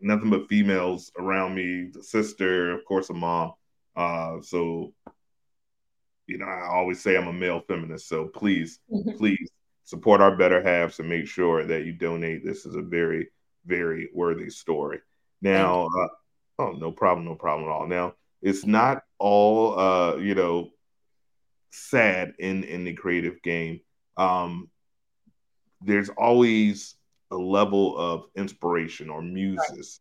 nothing 0.00 0.30
but 0.30 0.48
females 0.48 1.12
around 1.18 1.54
me, 1.54 1.90
sister, 2.00 2.72
of 2.72 2.84
course, 2.84 3.10
a 3.10 3.14
mom. 3.14 3.52
Uh, 3.96 4.40
so, 4.42 4.92
you 6.26 6.38
know, 6.38 6.46
I 6.46 6.68
always 6.68 7.00
say 7.00 7.16
I'm 7.16 7.28
a 7.28 7.32
male 7.32 7.60
feminist. 7.66 8.08
So 8.08 8.26
please, 8.26 8.80
mm-hmm. 8.90 9.16
please 9.16 9.50
support 9.84 10.20
our 10.20 10.36
better 10.36 10.62
halves 10.62 10.98
and 10.98 11.08
make 11.08 11.26
sure 11.26 11.64
that 11.64 11.84
you 11.84 11.92
donate. 11.92 12.44
This 12.44 12.66
is 12.66 12.74
a 12.74 12.82
very, 12.82 13.28
very 13.66 14.08
worthy 14.14 14.50
story. 14.50 15.00
Now, 15.42 15.86
uh, 15.86 16.08
oh, 16.58 16.72
no 16.72 16.90
problem, 16.90 17.26
no 17.26 17.34
problem 17.34 17.68
at 17.68 17.72
all. 17.72 17.86
Now, 17.86 18.14
it's 18.40 18.66
not 18.66 19.02
all, 19.18 19.78
uh, 19.78 20.16
you 20.16 20.34
know, 20.34 20.70
sad 21.70 22.34
in 22.38 22.64
in 22.64 22.84
the 22.84 22.92
creative 22.94 23.42
game. 23.42 23.80
Um, 24.16 24.70
there's 25.80 26.08
always 26.08 26.94
a 27.30 27.36
level 27.36 27.98
of 27.98 28.26
inspiration 28.36 29.10
or 29.10 29.20
muses 29.22 30.00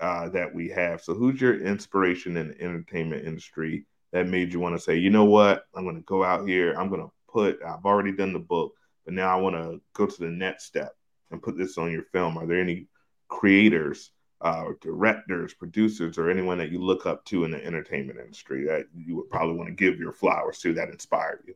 uh, 0.00 0.28
that 0.30 0.54
we 0.54 0.68
have. 0.68 1.02
So, 1.02 1.14
who's 1.14 1.40
your 1.40 1.60
inspiration 1.60 2.36
in 2.36 2.48
the 2.48 2.60
entertainment 2.60 3.26
industry 3.26 3.86
that 4.12 4.26
made 4.26 4.52
you 4.52 4.60
want 4.60 4.76
to 4.76 4.82
say, 4.82 4.96
you 4.96 5.10
know 5.10 5.24
what, 5.24 5.64
I'm 5.74 5.84
going 5.84 5.96
to 5.96 6.02
go 6.02 6.24
out 6.24 6.48
here, 6.48 6.74
I'm 6.74 6.88
going 6.88 7.02
to 7.02 7.10
put, 7.28 7.60
I've 7.62 7.84
already 7.84 8.12
done 8.12 8.32
the 8.32 8.40
book, 8.40 8.72
but 9.04 9.14
now 9.14 9.36
I 9.36 9.40
want 9.40 9.56
to 9.56 9.80
go 9.94 10.06
to 10.06 10.20
the 10.20 10.30
next 10.30 10.64
step 10.64 10.94
and 11.30 11.42
put 11.42 11.56
this 11.56 11.78
on 11.78 11.92
your 11.92 12.02
film? 12.02 12.36
Are 12.36 12.46
there 12.46 12.60
any 12.60 12.88
creators 13.28 14.10
uh, 14.40 14.70
directors, 14.80 15.52
producers, 15.54 16.16
or 16.16 16.30
anyone 16.30 16.58
that 16.58 16.70
you 16.70 16.82
look 16.82 17.06
up 17.06 17.24
to 17.26 17.44
in 17.44 17.50
the 17.50 17.64
entertainment 17.64 18.18
industry 18.18 18.64
that 18.64 18.86
you 18.96 19.16
would 19.16 19.28
probably 19.28 19.54
want 19.54 19.68
to 19.68 19.74
give 19.74 19.98
your 19.98 20.12
flowers 20.12 20.58
to 20.58 20.72
that 20.72 20.88
inspired 20.88 21.42
you? 21.46 21.54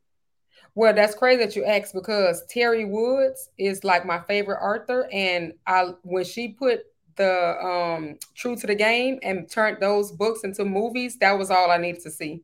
Well, 0.75 0.93
that's 0.93 1.15
crazy 1.15 1.45
that 1.45 1.57
you 1.57 1.65
asked 1.65 1.95
because 1.95 2.45
Teri 2.47 2.89
Woods 2.89 3.49
is 3.59 3.85
like 3.85 4.05
my 4.05 4.21
favorite 4.21 4.61
author, 4.61 5.09
and 5.13 5.55
I 5.67 5.95
when 6.03 6.25
she 6.25 6.49
put 6.49 6.85
the 7.17 7.57
um 7.65 8.19
True 8.35 8.57
to 8.57 8.67
the 8.67 8.75
Game 8.75 9.19
and 9.23 9.51
turned 9.51 9.79
those 9.81 10.13
books 10.13 10.45
into 10.45 10.65
movies, 10.65 11.17
that 11.19 11.33
was 11.39 11.51
all 11.51 11.71
I 11.71 11.79
needed 11.79 12.03
to 12.03 12.11
see 12.11 12.43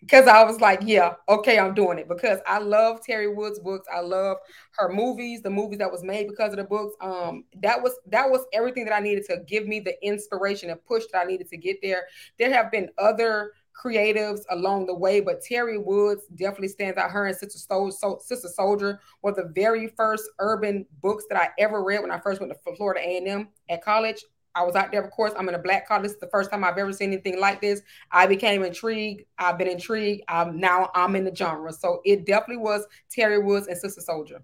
because 0.00 0.26
I 0.26 0.42
was 0.42 0.60
like, 0.60 0.80
yeah, 0.82 1.14
okay, 1.28 1.60
I'm 1.60 1.74
doing 1.74 1.98
it 1.98 2.08
because 2.08 2.40
I 2.44 2.58
love 2.58 3.00
Teri 3.08 3.32
Woods 3.32 3.60
books. 3.60 3.86
I 3.92 4.00
love 4.00 4.36
her 4.76 4.92
movies, 4.92 5.42
the 5.42 5.50
movies 5.50 5.78
that 5.78 5.92
was 5.92 6.02
made 6.02 6.26
because 6.26 6.50
of 6.50 6.56
the 6.56 6.64
books. 6.64 6.96
Um, 7.00 7.44
that 7.60 7.80
was 7.80 7.92
that 8.08 8.28
was 8.28 8.44
everything 8.52 8.84
that 8.86 8.94
I 8.94 9.00
needed 9.00 9.24
to 9.26 9.38
give 9.46 9.66
me 9.68 9.78
the 9.78 9.94
inspiration 10.04 10.70
and 10.70 10.84
push 10.84 11.04
that 11.12 11.20
I 11.20 11.24
needed 11.24 11.48
to 11.50 11.56
get 11.56 11.76
there. 11.82 12.06
There 12.38 12.52
have 12.52 12.70
been 12.72 12.90
other 12.98 13.52
creatives 13.82 14.40
along 14.50 14.86
the 14.86 14.94
way, 14.94 15.20
but 15.20 15.42
Teri 15.42 15.82
Woods 15.82 16.24
definitely 16.34 16.68
stands 16.68 16.98
out. 16.98 17.10
Her 17.10 17.26
and 17.26 17.36
Sister, 17.36 17.58
Sol- 17.58 18.20
Sister 18.20 18.48
Souljah 18.58 18.98
were 19.22 19.32
the 19.32 19.50
very 19.54 19.88
first 19.88 20.24
urban 20.38 20.86
books 21.00 21.24
that 21.28 21.40
I 21.40 21.50
ever 21.58 21.82
read 21.82 22.02
when 22.02 22.10
I 22.10 22.18
first 22.18 22.40
went 22.40 22.52
to 22.52 22.74
Florida 22.76 23.00
A&M 23.00 23.48
at 23.68 23.82
college. 23.82 24.24
I 24.54 24.62
was 24.64 24.76
out 24.76 24.92
there, 24.92 25.02
of 25.02 25.10
course. 25.10 25.32
I'm 25.36 25.48
in 25.48 25.54
a 25.54 25.58
black 25.58 25.88
car. 25.88 26.02
This 26.02 26.12
is 26.12 26.20
the 26.20 26.28
first 26.28 26.50
time 26.50 26.62
I've 26.62 26.76
ever 26.76 26.92
seen 26.92 27.12
anything 27.12 27.40
like 27.40 27.60
this. 27.60 27.80
I 28.10 28.26
became 28.26 28.62
intrigued. 28.62 29.24
I've 29.38 29.56
been 29.56 29.68
intrigued. 29.68 30.24
Um, 30.28 30.60
now 30.60 30.90
I'm 30.94 31.16
in 31.16 31.24
the 31.24 31.34
genre. 31.34 31.72
So 31.72 32.00
it 32.04 32.26
definitely 32.26 32.62
was 32.62 32.86
Teri 33.10 33.42
Woods 33.42 33.66
and 33.66 33.78
Sister 33.78 34.02
Souljah. 34.06 34.42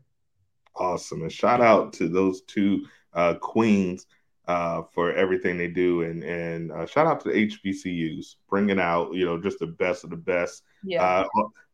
Awesome. 0.76 1.22
And 1.22 1.32
shout 1.32 1.60
out 1.60 1.92
to 1.94 2.08
those 2.08 2.42
two 2.42 2.86
uh, 3.12 3.34
queens 3.34 4.06
uh, 4.48 4.82
for 4.92 5.12
everything 5.12 5.58
they 5.58 5.68
do. 5.68 6.02
And 6.02 6.24
and 6.24 6.72
uh, 6.72 6.86
shout 6.86 7.06
out 7.06 7.20
to 7.20 7.28
the 7.30 7.46
HBCUs, 7.46 8.36
bringing 8.48 8.80
out, 8.80 9.12
you 9.12 9.24
know, 9.24 9.40
just 9.40 9.60
the 9.60 9.66
best 9.66 10.02
of 10.02 10.10
the 10.10 10.16
best. 10.16 10.64
Yeah. 10.82 11.04
Uh, 11.04 11.26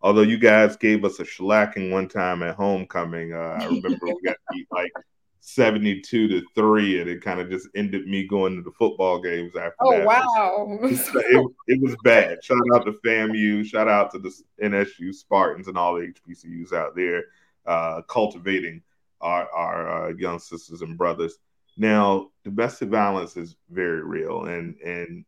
although 0.03 0.23
you 0.23 0.37
guys 0.37 0.77
gave 0.77 1.05
us 1.05 1.21
a 1.21 1.25
shellacking 1.25 1.91
one 1.91 2.09
time 2.09 2.43
at 2.43 2.57
homecoming, 2.57 3.33
uh, 3.33 3.59
I 3.61 3.67
remember 3.67 3.99
we 4.03 4.21
got 4.25 4.37
beat 4.53 4.67
like 4.73 4.93
72 5.41 6.29
to 6.29 6.43
3 6.55 7.01
and 7.03 7.11
it 7.11 7.23
kind 7.23 7.39
of 7.39 7.51
just 7.51 7.69
ended 7.77 8.07
me 8.07 8.27
going 8.27 8.57
to 8.57 8.63
the 8.63 8.73
football 8.73 9.21
games 9.21 9.55
after 9.55 9.75
oh, 9.81 9.93
that. 9.93 10.07
wow. 10.07 10.79
It, 10.83 11.53
it, 11.69 11.81
was 11.83 11.95
bad. 12.03 12.43
Shout 12.43 12.59
out 12.75 12.87
to 12.87 12.93
FAMU, 13.05 13.65
shout 13.65 13.87
out 13.87 14.11
to 14.13 14.19
the 14.19 14.33
NSU 14.63 15.15
Spartans 15.15 15.69
and 15.69 15.77
all 15.77 15.95
the 15.95 16.13
HBCUs 16.29 16.73
out 16.73 16.97
there 16.97 17.25
uh, 17.67 18.01
cultivating 18.09 18.83
our, 19.21 19.47
our 19.51 20.07
uh, 20.07 20.15
young 20.17 20.39
sisters 20.39 20.81
and 20.81 20.97
brothers. 20.97 21.39
Now, 21.77 22.31
domestic 22.45 22.89
violence 22.89 23.37
is 23.37 23.57
very 23.71 24.03
real 24.03 24.45
and 24.45 24.77
and 24.81 25.25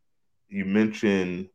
you 0.48 0.64
mentioned 0.64 1.48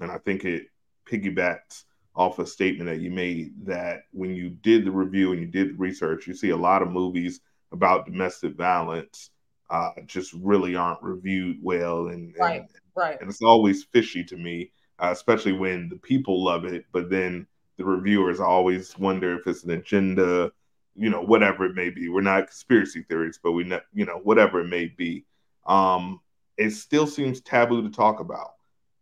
and 0.00 0.10
I 0.10 0.18
think 0.18 0.44
it 0.44 0.66
piggybacks 1.08 1.84
off 2.14 2.38
a 2.38 2.46
statement 2.46 2.90
that 2.90 3.00
you 3.00 3.10
made 3.10 3.52
that 3.66 4.02
when 4.12 4.34
you 4.34 4.50
did 4.50 4.84
the 4.84 4.90
review 4.90 5.32
and 5.32 5.40
you 5.40 5.46
did 5.46 5.70
the 5.70 5.78
research, 5.78 6.26
you 6.26 6.34
see 6.34 6.50
a 6.50 6.56
lot 6.56 6.82
of 6.82 6.90
movies 6.90 7.40
about 7.72 8.06
domestic 8.06 8.56
violence 8.56 9.30
uh, 9.70 9.90
just 10.06 10.32
really 10.34 10.74
aren't 10.74 11.02
reviewed 11.02 11.56
well, 11.62 12.08
and 12.08 12.34
right, 12.38 12.60
and, 12.60 12.68
right, 12.96 13.20
and 13.20 13.30
it's 13.30 13.42
always 13.42 13.84
fishy 13.84 14.24
to 14.24 14.36
me, 14.36 14.72
uh, 14.98 15.10
especially 15.12 15.52
when 15.52 15.88
the 15.88 15.96
people 15.96 16.42
love 16.42 16.64
it, 16.64 16.84
but 16.92 17.08
then 17.08 17.46
the 17.76 17.84
reviewers 17.84 18.40
always 18.40 18.98
wonder 18.98 19.38
if 19.38 19.46
it's 19.46 19.62
an 19.62 19.70
agenda, 19.70 20.50
you 20.94 21.10
know, 21.10 21.22
whatever 21.22 21.64
it 21.64 21.74
may 21.74 21.90
be. 21.90 22.08
We're 22.08 22.20
not 22.20 22.46
conspiracy 22.46 23.02
theories, 23.02 23.38
but 23.42 23.52
we, 23.52 23.64
ne- 23.64 23.80
you 23.92 24.06
know, 24.06 24.20
whatever 24.22 24.60
it 24.60 24.68
may 24.68 24.86
be. 24.86 25.24
Um, 25.66 26.20
it 26.56 26.70
still 26.70 27.06
seems 27.06 27.40
taboo 27.40 27.82
to 27.82 27.90
talk 27.90 28.20
about. 28.20 28.52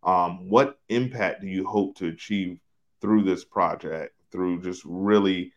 Um, 0.03 0.49
what 0.49 0.79
impact 0.87 1.41
do 1.41 1.47
you 1.47 1.65
hope 1.65 1.97
to 1.97 2.07
achieve 2.07 2.59
through 3.01 3.23
this 3.23 3.43
project? 3.43 4.13
Through 4.31 4.61
just 4.61 4.83
really 4.85 5.51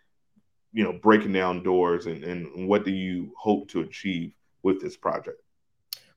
you 0.73 0.83
know 0.83 0.93
breaking 0.93 1.33
down 1.33 1.63
doors 1.63 2.07
and, 2.07 2.25
and 2.25 2.69
what 2.69 2.85
do 2.85 2.91
you 2.91 3.33
hope 3.37 3.69
to 3.69 3.81
achieve 3.81 4.33
with 4.63 4.81
this 4.81 4.97
project 4.97 5.41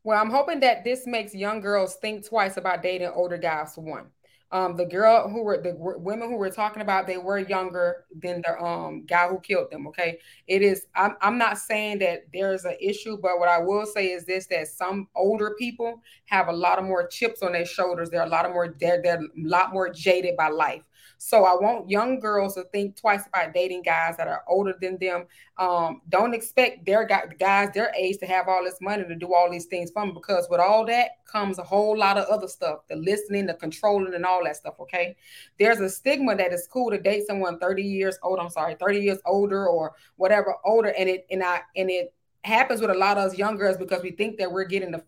well 0.03 0.19
i'm 0.19 0.29
hoping 0.29 0.59
that 0.59 0.83
this 0.83 1.05
makes 1.05 1.35
young 1.35 1.59
girls 1.59 1.95
think 1.95 2.25
twice 2.25 2.57
about 2.57 2.81
dating 2.81 3.11
older 3.13 3.37
guys 3.37 3.73
one 3.75 4.05
um, 4.51 4.75
the 4.77 4.85
girl 4.85 5.27
who 5.27 5.43
were 5.43 5.57
the 5.57 5.71
w- 5.71 5.97
women 5.99 6.29
who 6.29 6.37
were 6.37 6.49
talking 6.49 6.81
about 6.81 7.07
they 7.07 7.17
were 7.17 7.39
younger 7.39 8.05
than 8.21 8.41
the 8.45 8.63
um, 8.63 9.05
guy 9.05 9.27
who 9.27 9.39
killed 9.39 9.71
them 9.71 9.87
okay? 9.87 10.19
It 10.47 10.61
is 10.61 10.87
I'm, 10.95 11.15
I'm 11.21 11.37
not 11.37 11.57
saying 11.57 11.99
that 11.99 12.25
there's 12.33 12.65
an 12.65 12.77
issue 12.79 13.17
but 13.17 13.39
what 13.39 13.49
i 13.49 13.57
will 13.57 13.85
say 13.85 14.11
is 14.11 14.25
this 14.25 14.47
that 14.47 14.67
some 14.67 15.07
older 15.15 15.55
people 15.57 16.01
have 16.25 16.47
a 16.47 16.53
lot 16.53 16.79
of 16.79 16.85
more 16.85 17.07
chips 17.07 17.41
on 17.41 17.51
their 17.53 17.65
shoulders. 17.65 18.09
They're 18.09 18.23
a 18.23 18.29
lot 18.29 18.45
of 18.45 18.51
more 18.51 18.75
they're, 18.79 19.01
they're 19.01 19.19
a 19.19 19.27
lot 19.35 19.73
more 19.73 19.89
jaded 19.89 20.35
by 20.37 20.49
life 20.49 20.83
so 21.17 21.45
I 21.45 21.53
want 21.53 21.89
young 21.89 22.19
girls 22.19 22.55
to 22.55 22.63
think 22.65 22.95
twice 22.95 23.25
about 23.27 23.53
dating 23.53 23.83
guys 23.83 24.17
that 24.17 24.27
are 24.27 24.43
older 24.47 24.75
than 24.79 24.97
them. 24.99 25.25
Um, 25.57 26.01
don't 26.09 26.33
expect 26.33 26.85
their 26.85 27.05
guys 27.05 27.69
their 27.73 27.91
age 27.97 28.17
to 28.19 28.25
have 28.25 28.47
all 28.47 28.63
this 28.63 28.79
money 28.81 29.03
to 29.03 29.15
do 29.15 29.33
all 29.33 29.49
these 29.49 29.65
things 29.65 29.91
for 29.91 30.05
them 30.05 30.13
because 30.13 30.47
with 30.49 30.59
all 30.59 30.85
that 30.87 31.11
comes 31.25 31.59
a 31.59 31.63
whole 31.63 31.97
lot 31.97 32.17
of 32.17 32.25
other 32.25 32.47
stuff, 32.47 32.79
the 32.89 32.95
listening, 32.95 33.45
the 33.45 33.53
controlling, 33.53 34.13
and 34.13 34.25
all 34.25 34.43
that 34.43 34.57
stuff. 34.57 34.75
Okay. 34.79 35.15
There's 35.59 35.79
a 35.79 35.89
stigma 35.89 36.35
that 36.35 36.51
it's 36.51 36.67
cool 36.67 36.91
to 36.91 36.97
date 36.97 37.27
someone 37.27 37.59
30 37.59 37.83
years 37.83 38.17
old. 38.21 38.39
I'm 38.39 38.49
sorry, 38.49 38.75
30 38.75 38.99
years 38.99 39.19
older 39.25 39.67
or 39.67 39.93
whatever 40.17 40.55
older. 40.65 40.93
And 40.97 41.09
it 41.09 41.25
and 41.31 41.43
I 41.43 41.61
and 41.75 41.89
it 41.89 42.13
happens 42.43 42.79
with 42.79 42.91
a 42.91 42.95
lot 42.95 43.17
of 43.17 43.31
us 43.31 43.37
young 43.37 43.57
girls 43.57 43.77
because 43.77 44.03
we 44.03 44.11
think 44.11 44.37
that 44.37 44.51
we're 44.51 44.65
getting 44.65 44.91
the 44.91 45.03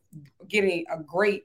getting 0.47 0.85
a 0.91 1.01
great 1.03 1.43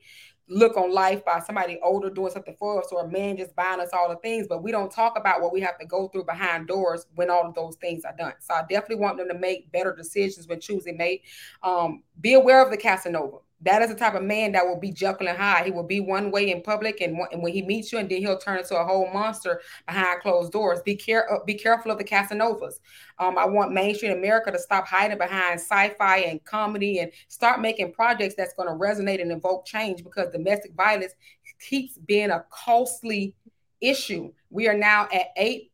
look 0.53 0.77
on 0.77 0.93
life 0.93 1.25
by 1.25 1.41
somebody 1.41 1.79
older 1.83 2.11
doing 2.11 2.31
something 2.33 2.57
for 2.59 2.83
us 2.83 2.89
or 2.93 3.05
a 3.05 3.09
man 3.09 3.37
just 3.37 3.55
buying 3.57 3.81
us 3.81 3.91
all 3.93 4.09
the 4.09 4.17
things, 4.17 4.47
but 4.49 4.63
we 4.63 4.71
don't 4.71 4.91
talk 4.91 5.19
about 5.19 5.41
what 5.41 5.53
we 5.53 5.61
have 5.61 5.79
to 5.79 5.87
go 5.87 6.09
through 6.09 6.25
behind 6.25 6.69
doors 6.69 7.07
when 7.15 7.31
all 7.31 7.47
of 7.47 7.55
those 7.55 7.77
things 7.77 8.05
are 8.05 8.15
done. 8.17 8.35
So 8.41 8.55
I 8.55 8.63
definitely 8.69 8.97
want 8.97 9.17
them 9.17 9.29
to 9.29 9.39
make 9.39 9.73
better 9.73 9.95
decisions 9.95 10.47
when 10.47 10.61
choosing 10.61 10.97
mate. 10.97 11.23
Um, 11.63 12.03
be 12.21 12.35
aware 12.35 12.63
of 12.63 12.71
the 12.71 12.77
Casanova. 12.77 13.39
That 13.65 13.81
is 13.83 13.91
the 13.91 13.95
type 13.95 14.15
of 14.15 14.23
man 14.23 14.53
that 14.53 14.67
will 14.67 14.79
be 14.79 14.91
Jekyll 14.91 15.29
and 15.29 15.39
Hyde. 15.39 15.67
He 15.67 15.71
will 15.71 15.85
be 15.85 16.01
one 16.01 16.31
way 16.31 16.51
in 16.51 16.63
public, 16.63 17.01
and, 17.01 17.17
and 17.31 17.43
when 17.43 17.53
he 17.53 17.63
meets 17.63 17.93
you, 17.93 17.99
and 17.99 18.09
then 18.09 18.19
he'll 18.19 18.39
turn 18.39 18.59
into 18.59 18.79
a 18.79 18.85
whole 18.85 19.11
monster 19.13 19.61
behind 19.87 20.21
closed 20.21 20.53
doors. 20.53 20.81
Be 20.83 20.97
care, 20.97 21.33
uh, 21.33 21.45
be 21.45 21.55
careful 21.55 21.93
of 21.93 21.99
the 21.99 22.05
Casanovas. 22.05 22.81
Um, 23.19 23.39
I 23.39 23.47
want 23.47 23.73
mainstream 23.73 24.13
America 24.13 24.51
to 24.51 24.59
stop 24.59 24.87
hiding 24.87 25.19
behind 25.19 25.61
sci-fi 25.61 26.19
and 26.19 26.45
comedy 26.45 26.99
and 26.99 27.13
start 27.29 27.61
making 27.61 27.93
projects 27.93 28.35
that's 28.37 28.55
going 28.55 28.69
to 28.69 28.75
resonate 28.75 29.23
and 29.23 29.31
evoke 29.31 29.65
change 29.65 30.03
because 30.03 30.31
domestic 30.31 30.75
violence 30.75 31.15
keeps 31.61 31.99
being 31.99 32.31
a 32.31 32.45
costly 32.51 33.35
issue. 33.81 34.33
We 34.51 34.69
are 34.69 34.77
now 34.77 35.09
at 35.13 35.29
eight, 35.37 35.71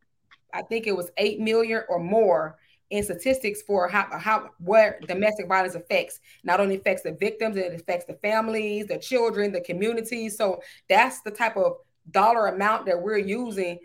I 0.53 0.63
think 0.63 0.87
it 0.87 0.97
was 0.97 1.11
eight 1.17 1.41
million 1.41 1.83
or 1.89 1.99
more 1.99 2.59
in 2.91 3.03
statistics 3.03 3.63
for 3.63 3.87
how, 3.89 4.07
how 4.19 4.51
what 4.59 5.01
domestic 5.07 5.47
violence 5.47 5.75
affects 5.75 6.21
not 6.43 6.61
only 6.61 6.77
affects 6.77 7.03
the 7.03 7.13
victims 7.13 7.57
it 7.57 7.75
affects 7.75 8.07
the 8.07 8.15
families 8.15 8.87
the 8.87 8.99
children 8.99 9.53
the 9.53 9.61
communities 9.61 10.37
so 10.37 10.61
that's 10.89 11.21
the 11.21 11.31
type 11.31 11.57
of 11.57 11.77
dollar 12.11 12.47
amount 12.47 12.87
that 12.87 13.01
we're 13.01 13.19
using 13.19 13.79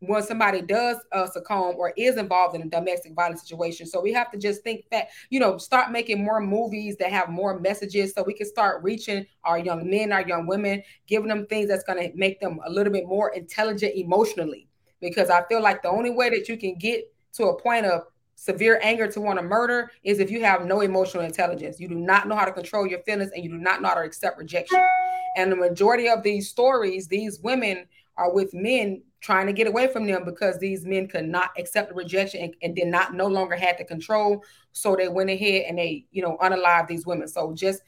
when 0.00 0.22
somebody 0.22 0.60
does 0.60 0.98
uh, 1.12 1.26
succumb 1.26 1.74
or 1.78 1.92
is 1.96 2.16
involved 2.16 2.54
in 2.54 2.62
a 2.62 2.68
domestic 2.68 3.14
violence 3.14 3.40
situation. 3.40 3.86
So 3.86 4.00
we 4.00 4.12
have 4.12 4.30
to 4.30 4.38
just 4.38 4.62
think 4.62 4.84
that, 4.90 5.08
you 5.30 5.40
know, 5.40 5.56
start 5.56 5.90
making 5.90 6.22
more 6.22 6.40
movies 6.40 6.96
that 6.98 7.10
have 7.10 7.30
more 7.30 7.58
messages 7.58 8.12
so 8.12 8.22
we 8.22 8.34
can 8.34 8.46
start 8.46 8.82
reaching 8.82 9.26
our 9.44 9.58
young 9.58 9.88
men, 9.88 10.12
our 10.12 10.26
young 10.26 10.46
women, 10.46 10.82
giving 11.06 11.28
them 11.28 11.46
things 11.46 11.68
that's 11.68 11.84
going 11.84 11.98
to 11.98 12.16
make 12.16 12.40
them 12.40 12.60
a 12.66 12.70
little 12.70 12.92
bit 12.92 13.06
more 13.06 13.30
intelligent 13.30 13.94
emotionally. 13.96 14.68
Because 15.00 15.30
I 15.30 15.44
feel 15.46 15.62
like 15.62 15.82
the 15.82 15.88
only 15.88 16.10
way 16.10 16.30
that 16.30 16.48
you 16.48 16.56
can 16.56 16.76
get 16.76 17.12
to 17.34 17.44
a 17.44 17.60
point 17.60 17.86
of 17.86 18.02
severe 18.36 18.78
anger 18.82 19.08
to 19.08 19.20
want 19.20 19.38
to 19.38 19.42
murder 19.42 19.90
is 20.04 20.20
if 20.20 20.30
you 20.30 20.44
have 20.44 20.64
no 20.64 20.82
emotional 20.82 21.24
intelligence. 21.24 21.80
You 21.80 21.88
do 21.88 21.96
not 21.96 22.28
know 22.28 22.36
how 22.36 22.44
to 22.44 22.52
control 22.52 22.86
your 22.86 23.00
feelings 23.00 23.32
and 23.34 23.42
you 23.42 23.50
do 23.50 23.58
not 23.58 23.82
know 23.82 23.88
how 23.88 23.94
to 23.94 24.02
accept 24.02 24.38
rejection. 24.38 24.80
And 25.36 25.50
the 25.50 25.56
majority 25.56 26.08
of 26.08 26.22
these 26.22 26.48
stories, 26.48 27.08
these 27.08 27.40
women 27.40 27.86
are 28.16 28.32
with 28.32 28.54
men 28.54 29.02
trying 29.20 29.46
to 29.46 29.52
get 29.52 29.66
away 29.66 29.88
from 29.88 30.06
them 30.06 30.24
because 30.24 30.58
these 30.58 30.84
men 30.86 31.08
could 31.08 31.26
not 31.26 31.50
accept 31.58 31.88
the 31.88 31.94
rejection 31.94 32.42
and, 32.42 32.54
and 32.62 32.76
did 32.76 32.86
not 32.86 33.14
no 33.14 33.26
longer 33.26 33.56
had 33.56 33.76
the 33.78 33.84
control. 33.84 34.42
So 34.72 34.94
they 34.94 35.08
went 35.08 35.30
ahead 35.30 35.64
and 35.68 35.78
they, 35.78 36.06
you 36.12 36.22
know, 36.22 36.36
unalive 36.40 36.86
these 36.86 37.06
women. 37.06 37.28
So 37.28 37.52
just 37.52 37.82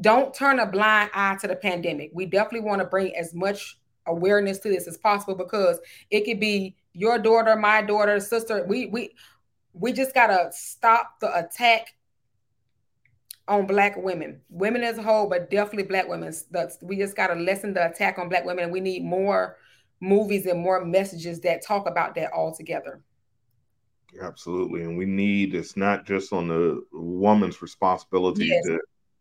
don't 0.00 0.32
turn 0.32 0.58
a 0.58 0.66
blind 0.66 1.10
eye 1.14 1.36
to 1.40 1.48
the 1.48 1.56
pandemic. 1.56 2.10
We 2.14 2.26
definitely 2.26 2.68
want 2.68 2.80
to 2.80 2.86
bring 2.86 3.14
as 3.16 3.34
much 3.34 3.78
awareness 4.06 4.58
to 4.60 4.68
this 4.68 4.86
as 4.86 4.98
possible 4.98 5.34
because 5.34 5.78
it 6.10 6.24
could 6.24 6.40
be 6.40 6.76
your 6.92 7.18
daughter, 7.18 7.56
my 7.56 7.82
daughter, 7.82 8.18
sister. 8.20 8.64
We 8.66 8.86
we 8.86 9.14
we 9.74 9.92
just 9.92 10.14
gotta 10.14 10.50
stop 10.52 11.20
the 11.20 11.36
attack 11.36 11.94
on 13.46 13.66
black 13.66 13.96
women, 13.96 14.40
women 14.48 14.82
as 14.82 14.96
a 14.96 15.02
whole, 15.02 15.28
but 15.28 15.50
definitely 15.50 15.82
black 15.82 16.08
women. 16.08 16.32
That's, 16.50 16.78
we 16.80 16.96
just 16.96 17.16
gotta 17.16 17.34
lessen 17.34 17.74
the 17.74 17.90
attack 17.90 18.18
on 18.18 18.28
black 18.28 18.44
women. 18.44 18.64
And 18.64 18.72
we 18.72 18.80
need 18.80 19.04
more 19.04 19.58
movies 20.00 20.46
and 20.46 20.60
more 20.60 20.84
messages 20.84 21.40
that 21.40 21.62
talk 21.62 21.86
about 21.86 22.14
that 22.14 22.32
altogether. 22.32 23.02
Absolutely, 24.22 24.82
and 24.82 24.96
we 24.96 25.06
need 25.06 25.54
it's 25.54 25.76
not 25.76 26.06
just 26.06 26.32
on 26.32 26.46
the 26.46 26.84
woman's 26.92 27.60
responsibility 27.60 28.46
yes. 28.46 28.64
to 28.66 28.80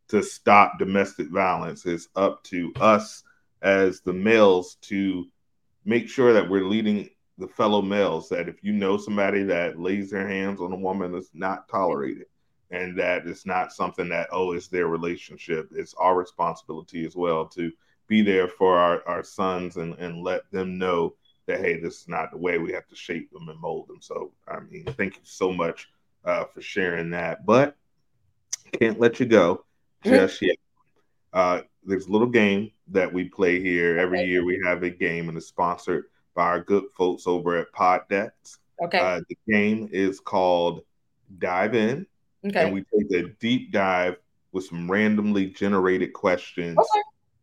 to 0.09 0.21
stop 0.21 0.77
domestic 0.77 1.29
violence. 1.29 1.85
It's 1.85 2.09
up 2.15 2.43
to 2.45 2.71
us 2.79 3.23
as 3.63 4.01
the 4.01 4.13
males 4.13 4.75
to 4.81 5.25
make 5.85 6.09
sure 6.09 6.33
that 6.33 6.47
we're 6.47 6.65
leading 6.65 7.09
the 7.37 7.47
fellow 7.47 7.81
males 7.81 8.29
that 8.29 8.47
if 8.47 8.63
you 8.63 8.73
know 8.73 8.97
somebody 8.97 9.43
that 9.43 9.79
lays 9.79 10.11
their 10.11 10.27
hands 10.27 10.61
on 10.61 10.71
a 10.71 10.77
woman, 10.77 11.15
it's 11.15 11.31
not 11.33 11.67
tolerated. 11.67 12.25
And 12.71 12.97
that 12.97 13.27
it's 13.27 13.45
not 13.45 13.71
something 13.71 14.09
that, 14.09 14.29
oh, 14.31 14.53
it's 14.53 14.67
their 14.67 14.87
relationship. 14.87 15.69
It's 15.75 15.93
our 15.95 16.15
responsibility 16.15 17.05
as 17.05 17.15
well 17.15 17.45
to 17.49 17.71
be 18.07 18.21
there 18.21 18.47
for 18.47 18.77
our, 18.77 19.07
our 19.07 19.23
sons 19.23 19.77
and, 19.77 19.93
and 19.95 20.23
let 20.23 20.49
them 20.51 20.77
know 20.77 21.15
that, 21.45 21.59
hey, 21.59 21.79
this 21.79 22.01
is 22.01 22.07
not 22.07 22.31
the 22.31 22.37
way 22.37 22.57
we 22.57 22.73
have 22.73 22.87
to 22.87 22.95
shape 22.95 23.31
them 23.31 23.49
and 23.49 23.59
mold 23.59 23.87
them. 23.87 23.99
So, 24.01 24.31
I 24.47 24.59
mean, 24.59 24.85
thank 24.97 25.15
you 25.15 25.21
so 25.23 25.51
much 25.51 25.89
uh, 26.25 26.45
for 26.45 26.61
sharing 26.61 27.11
that. 27.11 27.45
But 27.45 27.75
can't 28.79 28.99
let 28.99 29.19
you 29.19 29.25
go 29.25 29.65
just 30.03 30.41
yet. 30.41 30.57
Uh, 31.31 31.61
there's 31.83 32.07
a 32.07 32.11
little 32.11 32.27
game 32.27 32.71
that 32.87 33.11
we 33.11 33.25
play 33.25 33.61
here. 33.61 33.99
Every 33.99 34.23
year 34.23 34.43
we 34.43 34.61
have 34.65 34.83
a 34.83 34.89
game 34.89 35.29
and 35.29 35.37
it's 35.37 35.47
sponsored 35.47 36.05
by 36.33 36.43
our 36.43 36.59
good 36.59 36.85
folks 36.97 37.27
over 37.27 37.57
at 37.57 37.71
Poddecks. 37.73 38.57
Okay. 38.83 38.99
Uh, 38.99 39.21
the 39.29 39.37
game 39.51 39.89
is 39.91 40.19
called 40.19 40.81
Dive 41.37 41.75
In. 41.75 42.05
Okay. 42.45 42.65
And 42.65 42.73
we 42.73 42.83
take 42.83 43.11
a 43.11 43.29
deep 43.39 43.71
dive 43.71 44.17
with 44.51 44.65
some 44.65 44.89
randomly 44.89 45.47
generated 45.47 46.13
questions 46.13 46.77
okay. 46.77 47.01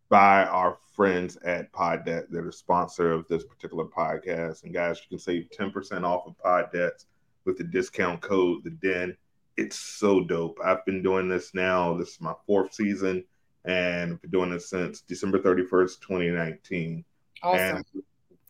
by 0.09 0.45
our 0.45 0.77
friends 0.95 1.37
at 1.43 1.71
Poddeck. 1.71 2.25
They're 2.29 2.43
the 2.43 2.51
sponsor 2.51 3.11
of 3.11 3.27
this 3.27 3.43
particular 3.43 3.85
podcast. 3.85 4.63
And 4.63 4.73
guys, 4.73 4.99
you 4.99 5.17
can 5.17 5.19
save 5.19 5.49
10% 5.57 6.03
off 6.03 6.27
of 6.27 6.37
Poddecks 6.37 7.05
with 7.45 7.57
the 7.57 7.63
discount 7.63 8.21
code, 8.21 8.63
the 8.63 8.69
Den. 8.69 9.15
It's 9.57 9.79
so 9.79 10.23
dope. 10.23 10.57
I've 10.63 10.85
been 10.85 11.03
doing 11.03 11.27
this 11.27 11.53
now. 11.53 11.97
This 11.97 12.09
is 12.09 12.21
my 12.21 12.33
fourth 12.45 12.73
season, 12.73 13.23
and 13.65 14.13
I've 14.13 14.21
been 14.21 14.31
doing 14.31 14.49
this 14.49 14.69
since 14.69 15.01
December 15.01 15.39
31st, 15.39 15.99
2019. 15.99 17.03
Awesome. 17.43 17.77
And 17.77 17.85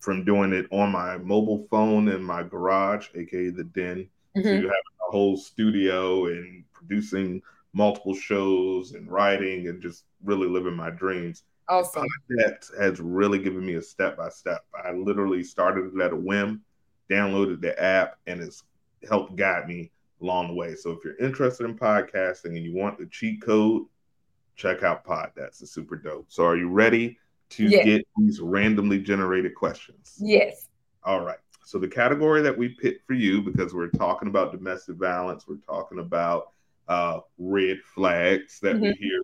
from 0.02 0.26
doing 0.26 0.52
it 0.52 0.66
on 0.72 0.92
my 0.92 1.18
mobile 1.18 1.68
phone 1.70 2.10
in 2.10 2.22
my 2.24 2.44
garage, 2.44 3.08
aka 3.16 3.52
the 3.52 3.64
den, 3.64 4.10
mm-hmm. 4.36 4.44
to 4.44 4.56
having 4.56 4.68
a 4.68 5.12
whole 5.12 5.38
studio 5.38 6.26
and 6.26 6.64
producing 6.74 7.42
multiple 7.74 8.16
shows 8.16 8.94
and 8.94 9.10
writing 9.10 9.68
and 9.68 9.82
just 9.82 10.06
really 10.24 10.48
living 10.48 10.76
my 10.76 10.90
dreams. 10.90 11.44
Awesome. 11.70 12.06
That 12.30 12.68
has 12.80 13.00
really 13.00 13.40
given 13.40 13.66
me 13.66 13.76
a 13.76 13.82
step 13.82 14.18
by 14.18 14.30
step. 14.30 14.66
I 14.84 14.92
literally 14.92 15.44
started 15.44 15.94
it 15.94 16.02
at 16.02 16.12
a 16.12 16.16
whim, 16.16 16.62
downloaded 17.10 17.62
the 17.62 17.82
app, 17.82 18.18
and 18.26 18.42
it's 18.42 18.64
helped 19.08 19.36
guide 19.36 19.68
me 19.68 19.92
along 20.22 20.48
the 20.48 20.54
way. 20.56 20.76
So 20.76 20.92
if 20.92 21.00
you're 21.06 21.18
interested 21.18 21.66
in 21.66 21.78
podcasting 21.78 22.58
and 22.58 22.64
you 22.66 22.76
want 22.76 22.98
the 22.98 23.06
cheat 23.06 23.42
code, 23.42 23.84
check 24.56 24.84
out 24.84 25.04
Pod. 25.04 25.32
That's 25.36 25.62
a 25.62 25.68
super 25.68 25.96
dope. 25.96 26.26
So 26.30 26.44
are 26.44 26.58
you 26.58 26.70
ready 26.70 27.20
to 27.52 27.66
yes. 27.66 27.86
get 27.86 28.08
these 28.18 28.40
randomly 28.40 29.00
generated 29.00 29.56
questions? 29.56 30.18
Yes. 30.20 30.68
All 31.04 31.24
right. 31.24 31.38
So 31.64 31.78
the 31.78 31.88
category 31.88 32.42
that 32.42 32.58
we 32.58 32.70
picked 32.70 33.06
for 33.06 33.14
you, 33.14 33.42
because 33.42 33.74
we're 33.74 33.90
talking 33.90 34.28
about 34.28 34.52
domestic 34.52 34.96
violence, 34.96 35.46
we're 35.48 35.58
talking 35.58 36.00
about 36.00 36.52
uh, 36.88 37.20
red 37.38 37.80
flags 37.94 38.60
that 38.62 38.76
mm-hmm. 38.76 38.84
we 38.84 38.94
hear 38.94 39.22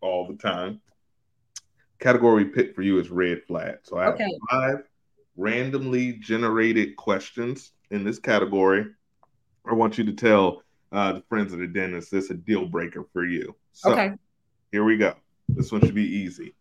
all 0.00 0.26
the 0.26 0.36
time. 0.36 0.80
Category 2.00 2.44
we 2.44 2.50
picked 2.50 2.74
for 2.74 2.82
you 2.82 2.98
is 2.98 3.10
red 3.10 3.42
flag. 3.44 3.78
So 3.82 3.98
I 3.98 4.04
have 4.04 4.14
okay. 4.14 4.26
five 4.50 4.82
randomly 5.36 6.14
generated 6.14 6.96
questions 6.96 7.72
in 7.90 8.04
this 8.04 8.18
category. 8.18 8.86
I 9.66 9.74
want 9.74 9.98
you 9.98 10.04
to 10.04 10.12
tell 10.12 10.62
uh, 10.92 11.12
the 11.12 11.22
friends 11.28 11.52
of 11.52 11.58
the 11.58 11.66
den 11.66 11.94
is 11.94 12.10
this 12.10 12.30
a 12.30 12.34
deal 12.34 12.66
breaker 12.66 13.04
for 13.12 13.24
you? 13.24 13.54
So, 13.72 13.92
okay. 13.92 14.12
Here 14.72 14.84
we 14.84 14.96
go. 14.96 15.14
This 15.48 15.70
one 15.70 15.80
should 15.80 15.94
be 15.94 16.02
easy 16.02 16.54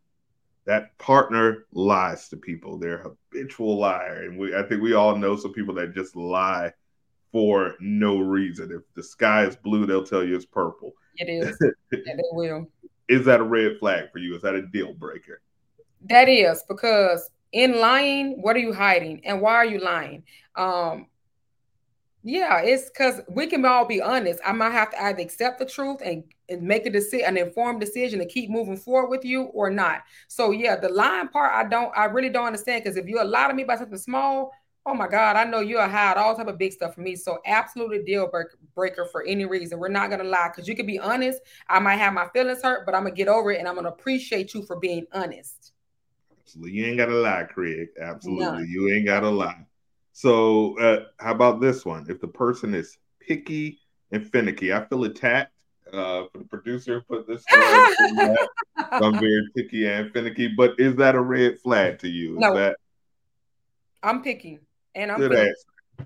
that 0.65 0.97
partner 0.97 1.65
lies 1.73 2.30
to 2.30 2.38
people. 2.38 2.78
They're 2.78 3.02
a 3.02 3.10
habitual 3.10 3.78
liar. 3.78 4.23
And 4.23 4.38
we 4.38 4.56
I 4.56 4.63
think 4.63 4.82
we 4.82 4.93
all 4.93 5.15
know 5.15 5.36
some 5.36 5.54
people 5.54 5.73
that 5.76 5.93
just 5.93 6.15
lie 6.15 6.71
for 7.32 7.76
no 7.80 8.19
reason. 8.19 8.71
If 8.71 8.82
the 8.95 9.04
sky 9.04 9.45
is 9.45 9.56
blue, 9.56 9.86
they'll 9.86 10.06
tell 10.06 10.23
you 10.23 10.36
it's 10.36 10.45
purple. 10.45 10.93
It 11.17 11.30
is. 11.30 11.58
yeah, 11.91 12.15
they 12.15 12.23
will. 12.32 12.67
Is 13.10 13.26
that 13.26 13.41
a 13.41 13.43
red 13.43 13.78
flag 13.80 14.12
for 14.12 14.19
you? 14.19 14.36
Is 14.36 14.41
that 14.43 14.56
a 14.56 14.62
deal 14.67 14.93
breaker? 14.93 15.41
That 16.10 16.30
is 16.30 16.63
because 16.67 17.30
in 17.52 17.80
lying, 17.80 18.41
what 18.41 18.56
are 18.56 18.60
you 18.60 18.73
hiding? 18.73 19.26
And 19.26 19.41
why 19.41 19.56
are 19.56 19.65
you 19.65 19.80
lying? 19.80 20.23
Um, 20.56 21.08
yeah, 22.23 22.62
it's 22.62 22.89
because 22.89 23.21
we 23.27 23.47
can 23.47 23.65
all 23.65 23.86
be 23.86 24.01
honest. 24.01 24.39
I 24.45 24.53
might 24.53 24.71
have 24.71 24.91
to 24.91 25.03
either 25.03 25.21
accept 25.21 25.59
the 25.59 25.65
truth 25.65 25.99
and, 26.03 26.23
and 26.47 26.62
make 26.62 26.86
a 26.86 26.89
decision, 26.89 27.25
an 27.27 27.38
informed 27.38 27.81
decision 27.81 28.19
to 28.19 28.25
keep 28.25 28.49
moving 28.49 28.77
forward 28.77 29.09
with 29.09 29.25
you 29.25 29.43
or 29.43 29.69
not. 29.69 30.03
So 30.29 30.51
yeah, 30.51 30.77
the 30.77 30.88
lying 30.88 31.27
part, 31.27 31.51
I 31.53 31.67
don't, 31.67 31.91
I 31.95 32.05
really 32.05 32.29
don't 32.29 32.47
understand. 32.47 32.83
Because 32.83 32.95
if 32.95 33.07
you 33.07 33.21
lie 33.21 33.49
to 33.49 33.53
me 33.53 33.63
about 33.63 33.79
something 33.79 33.97
small, 33.97 34.53
oh 34.86 34.93
my 34.93 35.07
God, 35.07 35.36
I 35.36 35.43
know 35.43 35.59
you'll 35.59 35.81
hide 35.81 36.15
all 36.15 36.33
type 36.33 36.47
of 36.47 36.57
big 36.57 36.71
stuff 36.71 36.95
from 36.95 37.03
me. 37.03 37.17
So 37.17 37.39
absolutely 37.45 38.03
deal 38.03 38.31
breaker 38.73 39.05
for 39.12 39.25
any 39.25 39.43
reason. 39.43 39.77
We're 39.79 39.89
not 39.89 40.09
gonna 40.09 40.23
lie 40.23 40.49
because 40.49 40.67
you 40.67 40.75
can 40.77 40.86
be 40.86 40.99
honest. 40.99 41.41
I 41.67 41.79
might 41.79 41.97
have 41.97 42.13
my 42.13 42.29
feelings 42.29 42.62
hurt, 42.62 42.86
but 42.86 42.95
I'm 42.95 43.03
gonna 43.03 43.15
get 43.15 43.27
over 43.27 43.51
it 43.51 43.59
and 43.59 43.67
I'm 43.67 43.75
gonna 43.75 43.89
appreciate 43.89 44.53
you 44.53 44.63
for 44.63 44.77
being 44.77 45.05
honest. 45.12 45.73
Absolutely, 46.41 46.71
you 46.71 46.86
ain't 46.86 46.97
gotta 46.97 47.15
lie, 47.15 47.43
Craig. 47.43 47.89
Absolutely, 48.01 48.65
you 48.67 48.89
ain't 48.93 49.05
gotta 49.05 49.29
lie. 49.29 49.65
So, 50.13 50.77
uh, 50.79 51.05
how 51.23 51.31
about 51.31 51.62
this 51.62 51.86
one? 51.86 52.05
If 52.09 52.19
the 52.19 52.27
person 52.27 52.75
is 52.75 52.97
picky 53.19 53.79
and 54.12 54.29
finicky, 54.29 54.73
I 54.73 54.86
feel 54.86 55.05
attacked. 55.05 55.51
Uh, 55.91 56.25
for 56.31 56.39
the 56.39 56.45
producer 56.45 57.03
put 57.07 57.27
this. 57.27 57.43
I'm 57.51 59.13
very 59.19 59.47
picky 59.55 59.88
and 59.88 60.12
finicky, 60.12 60.47
but 60.47 60.79
is 60.79 60.95
that 60.95 61.13
a 61.13 61.21
red 61.21 61.59
flag 61.59 61.99
to 61.99 62.07
you? 62.07 62.33
Is 62.33 62.39
no, 62.39 62.55
that... 62.55 62.77
I'm 64.01 64.23
picky, 64.23 64.59
and 64.95 65.12
I'm. 65.12 65.19
Good 65.19 65.36
answer. 65.36 65.53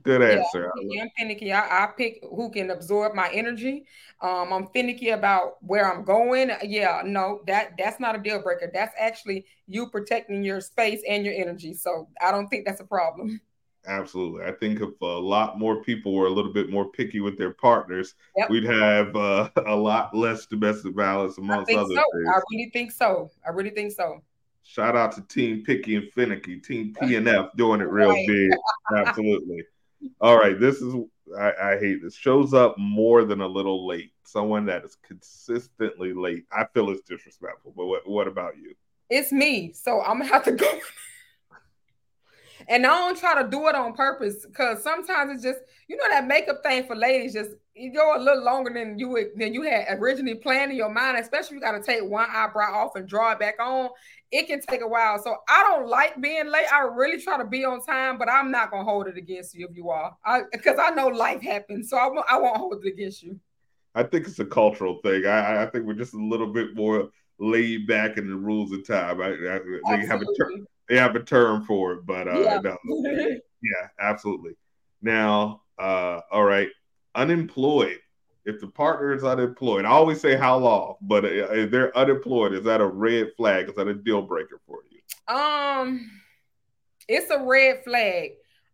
Good 0.04 0.22
answer. 0.22 0.72
Yeah, 0.82 1.04
I'm 1.04 1.10
finicky. 1.18 1.54
I, 1.54 1.86
I, 1.86 1.88
pick 1.98 2.22
who 2.22 2.52
can 2.52 2.72
absorb 2.72 3.16
my 3.16 3.30
energy. 3.32 3.86
Um, 4.22 4.52
I'm 4.52 4.68
finicky 4.68 5.10
about 5.10 5.56
where 5.62 5.92
I'm 5.92 6.04
going. 6.04 6.52
Yeah, 6.64 7.02
no, 7.06 7.42
that 7.48 7.78
that's 7.78 8.00
not 8.00 8.16
a 8.16 8.20
deal 8.20 8.42
breaker. 8.42 8.70
That's 8.74 8.94
actually 9.00 9.46
you 9.68 9.90
protecting 9.90 10.44
your 10.44 10.60
space 10.60 11.02
and 11.08 11.26
your 11.26 11.34
energy. 11.34 11.74
So 11.74 12.10
I 12.22 12.32
don't 12.32 12.48
think 12.50 12.66
that's 12.66 12.82
a 12.82 12.86
problem. 12.86 13.40
Absolutely. 13.88 14.44
I 14.44 14.52
think 14.52 14.82
if 14.82 14.90
a 15.02 15.06
lot 15.06 15.58
more 15.58 15.82
people 15.82 16.14
were 16.14 16.28
a 16.28 16.32
little 16.32 16.52
bit 16.52 16.70
more 16.70 16.90
picky 16.90 17.22
with 17.22 17.38
their 17.38 17.54
partners, 17.54 18.16
yep. 18.36 18.50
we'd 18.50 18.66
have 18.66 19.16
uh, 19.16 19.50
a 19.66 19.76
lot 19.76 20.16
less 20.16 20.46
domestic 20.46 20.94
violence 20.94 21.38
amongst 21.38 21.72
other 21.72 21.96
so. 21.96 22.04
things. 22.14 22.30
I 22.30 22.40
really 22.52 22.70
think 22.72 22.92
so. 22.92 23.32
I 23.46 23.52
really 23.52 23.70
think 23.70 23.94
so. 23.94 24.22
Shout 24.64 24.98
out 24.98 25.14
to 25.14 25.22
Team 25.22 25.64
Picky 25.64 25.96
and 25.96 26.12
Finicky, 26.12 26.60
Team 26.60 26.94
PNF 27.02 27.56
doing 27.56 27.80
it 27.80 27.90
real 27.90 28.10
right. 28.10 28.28
big. 28.28 28.52
Absolutely. 28.98 29.64
All 30.20 30.38
right. 30.38 30.60
This 30.60 30.82
is, 30.82 30.94
I, 31.40 31.54
I 31.62 31.80
hate 31.80 32.04
this. 32.04 32.16
Shows 32.16 32.54
up 32.54 32.78
more 32.78 33.24
than 33.24 33.40
a 33.40 33.48
little 33.48 33.88
late. 33.88 34.12
Someone 34.26 34.66
that 34.66 34.84
is 34.84 34.98
consistently 35.08 36.12
late. 36.12 36.46
I 36.52 36.66
feel 36.74 36.90
it's 36.90 37.02
disrespectful, 37.02 37.74
but 37.78 37.86
what, 37.86 38.10
what 38.10 38.28
about 38.28 38.58
you? 38.58 38.76
It's 39.10 39.32
me. 39.32 39.72
So 39.72 40.02
I'm 40.02 40.18
going 40.18 40.28
to 40.28 40.34
have 40.34 40.44
to 40.44 40.52
go. 40.52 40.70
And 42.68 42.86
I 42.86 42.90
don't 42.90 43.18
try 43.18 43.42
to 43.42 43.50
do 43.50 43.68
it 43.68 43.76
on 43.76 43.94
purpose 43.94 44.46
because 44.46 44.84
sometimes 44.84 45.34
it's 45.34 45.44
just, 45.44 45.60
you 45.88 45.96
know, 45.96 46.08
that 46.10 46.28
makeup 46.28 46.62
thing 46.64 46.86
for 46.86 46.96
ladies 46.96 47.34
just 47.34 47.52
you 47.78 47.94
go 47.94 48.18
a 48.18 48.20
little 48.20 48.44
longer 48.44 48.74
than 48.74 48.98
you 48.98 49.10
would 49.10 49.28
than 49.36 49.54
you 49.54 49.62
had 49.62 49.86
originally 50.00 50.36
planned 50.36 50.72
in 50.72 50.78
your 50.78 50.90
mind, 50.90 51.18
especially 51.18 51.58
if 51.58 51.62
you 51.62 51.62
got 51.62 51.74
to 51.74 51.84
take 51.84 52.04
one 52.04 52.28
eyebrow 52.34 52.74
off 52.74 52.96
and 52.96 53.08
draw 53.08 53.32
it 53.32 53.40
back 53.40 53.56
on. 53.60 53.90
It 54.32 54.48
can 54.48 54.60
take 54.62 54.82
a 54.82 54.88
while. 54.88 55.22
So 55.24 55.38
I 55.48 55.64
don't 55.64 55.88
like 55.88 56.20
being 56.20 56.48
late. 56.48 56.66
I 56.74 56.80
really 56.80 57.22
try 57.22 57.38
to 57.38 57.46
be 57.46 57.64
on 57.64 57.86
time, 57.86 58.18
but 58.18 58.30
I'm 58.30 58.52
not 58.52 58.72
gonna 58.72 58.84
hold 58.84 59.08
it 59.08 59.18
against 59.18 59.54
you 59.54 59.68
if 59.70 59.76
you 59.76 59.90
are. 59.90 60.16
I 60.26 60.42
because 60.52 60.78
I 60.82 60.90
know 60.92 61.08
life 61.08 61.42
happens, 61.42 61.90
so 61.90 61.98
I 61.98 62.08
won't 62.08 62.26
I 62.30 62.38
won't 62.40 62.58
hold 62.58 62.84
it 62.84 62.88
against 62.92 63.24
you. 63.24 63.40
I 63.96 64.04
think 64.04 64.28
it's 64.28 64.40
a 64.40 64.46
cultural 64.46 65.00
thing. 65.02 65.26
I, 65.26 65.64
I 65.64 65.66
think 65.68 65.86
we're 65.86 65.94
just 65.94 66.14
a 66.14 66.24
little 66.24 66.52
bit 66.52 66.76
more 66.76 67.10
laid 67.40 67.88
back 67.88 68.18
in 68.18 68.30
the 68.30 68.36
rules 68.36 68.72
of 68.72 68.86
time. 68.86 69.22
I, 69.22 69.28
I, 69.28 69.60
they 69.98 70.06
have 70.06 70.22
a 70.22 70.26
term 70.36 70.68
they 70.88 70.98
have 70.98 71.16
a 71.16 71.24
term 71.24 71.64
for 71.64 71.94
it, 71.94 72.06
but 72.06 72.28
uh, 72.28 72.40
yeah. 72.40 72.62
no, 72.64 72.78
yeah, 72.86 73.88
absolutely. 74.00 74.52
Now, 75.02 75.62
uh, 75.78 76.22
all 76.32 76.44
right, 76.44 76.70
unemployed. 77.16 78.00
If 78.46 78.62
the 78.62 78.68
partner 78.68 79.14
is 79.14 79.26
unemployed, 79.26 79.84
I 79.84 79.90
always 79.90 80.22
say 80.22 80.38
how 80.38 80.58
long, 80.58 80.96
but 81.02 81.26
uh, 81.26 81.28
if 81.28 81.70
they're 81.70 81.96
unemployed, 81.98 82.54
is 82.54 82.64
that 82.64 82.80
a 82.80 82.86
red 82.86 83.32
flag? 83.36 83.68
Is 83.68 83.76
that 83.76 83.90
a 83.90 83.94
deal 83.94 84.22
breaker 84.22 84.62
for 84.66 84.80
you? 84.90 85.36
Um, 85.36 86.10
it's 87.10 87.30
a 87.30 87.44
red 87.44 87.84
flag. 87.84 88.32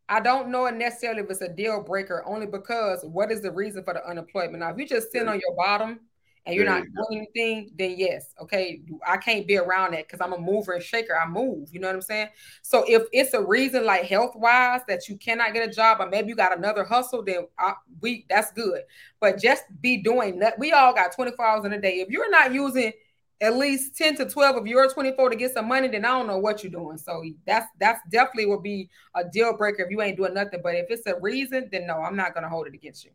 I 0.10 0.20
don't 0.20 0.50
know 0.50 0.68
it 0.68 0.76
necessarily 0.76 1.22
if 1.22 1.30
it's 1.32 1.42
a 1.42 1.50
deal 1.50 1.82
breaker, 1.82 2.24
only 2.28 2.46
because 2.46 3.04
what 3.04 3.32
is 3.32 3.42
the 3.42 3.52
reason 3.52 3.84
for 3.84 3.96
the 3.96 4.08
unemployment? 4.08 4.60
Now, 4.60 4.70
if 4.70 4.78
you 4.78 4.88
just 4.88 5.12
sit 5.12 5.28
on 5.28 5.40
your 5.40 5.56
bottom 5.56 6.02
and 6.46 6.56
you're 6.56 6.66
not 6.66 6.84
doing 6.84 7.28
anything, 7.36 7.72
then 7.78 7.96
yes, 7.98 8.34
okay, 8.42 8.82
I 9.08 9.16
can't 9.18 9.48
be 9.48 9.58
around 9.58 9.94
that 9.94 10.08
because 10.08 10.20
I'm 10.20 10.34
a 10.34 10.38
mover 10.38 10.74
and 10.74 10.84
shaker. 10.84 11.18
I 11.18 11.26
move, 11.26 11.70
you 11.72 11.80
know 11.80 11.88
what 11.88 11.96
I'm 11.96 12.02
saying? 12.02 12.30
So 12.62 12.84
if 12.88 13.04
it's 13.14 13.34
a 13.34 13.42
reason 13.42 13.86
like 13.86 14.04
health 14.04 14.36
wise 14.36 14.82
that 14.90 15.08
you 15.08 15.16
cannot 15.16 15.54
get 15.54 15.68
a 15.68 15.72
job, 15.72 16.02
or 16.02 16.10
maybe 16.10 16.30
you 16.30 16.36
got 16.36 16.58
another 16.58 16.84
hustle, 16.84 17.24
then 17.24 17.48
I, 17.58 17.74
we 18.02 18.26
that's 18.30 18.52
good. 18.52 18.82
But 19.22 19.40
just 19.40 19.64
be 19.82 19.98
doing 19.98 20.40
that. 20.40 20.60
We 20.60 20.74
all 20.74 20.94
got 20.94 21.14
24 21.14 21.46
hours 21.46 21.66
in 21.66 21.74
a 21.74 21.80
day. 21.80 22.02
If 22.02 22.10
you're 22.10 22.30
not 22.30 22.54
using 22.54 22.92
at 23.40 23.56
least 23.56 23.96
10 23.98 24.18
to 24.18 24.26
12 24.26 24.58
of 24.58 24.68
your 24.68 24.90
24 24.90 25.30
to 25.30 25.36
get 25.36 25.54
some 25.54 25.68
money, 25.68 25.88
then 25.88 26.04
I 26.04 26.10
don't 26.10 26.28
know 26.28 26.38
what 26.38 26.64
you're 26.64 26.72
doing. 26.72 26.98
So 26.98 27.24
that's 27.48 27.68
that's 27.80 28.02
definitely 28.10 28.48
will 28.48 28.62
be 28.62 28.90
a 29.16 29.24
deal 29.24 29.56
breaker 29.56 29.84
if 29.84 29.92
you 29.92 30.02
ain't 30.02 30.18
doing 30.18 30.34
nothing. 30.34 30.60
But 30.62 30.76
if 30.76 30.88
it's 30.90 31.08
a 31.08 31.18
reason, 31.22 31.70
then 31.72 31.88
no, 31.88 31.96
I'm 31.96 32.18
not 32.18 32.34
gonna 32.34 32.50
hold 32.50 32.68
it 32.68 32.74
against 32.74 33.06
you. 33.06 33.12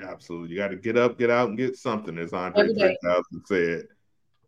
Absolutely. 0.00 0.50
You 0.50 0.56
got 0.56 0.68
to 0.68 0.76
get 0.76 0.96
up, 0.96 1.18
get 1.18 1.30
out, 1.30 1.48
and 1.48 1.58
get 1.58 1.76
something, 1.76 2.16
as 2.18 2.32
Andre 2.32 2.68
3000 2.68 3.44
said. 3.44 3.84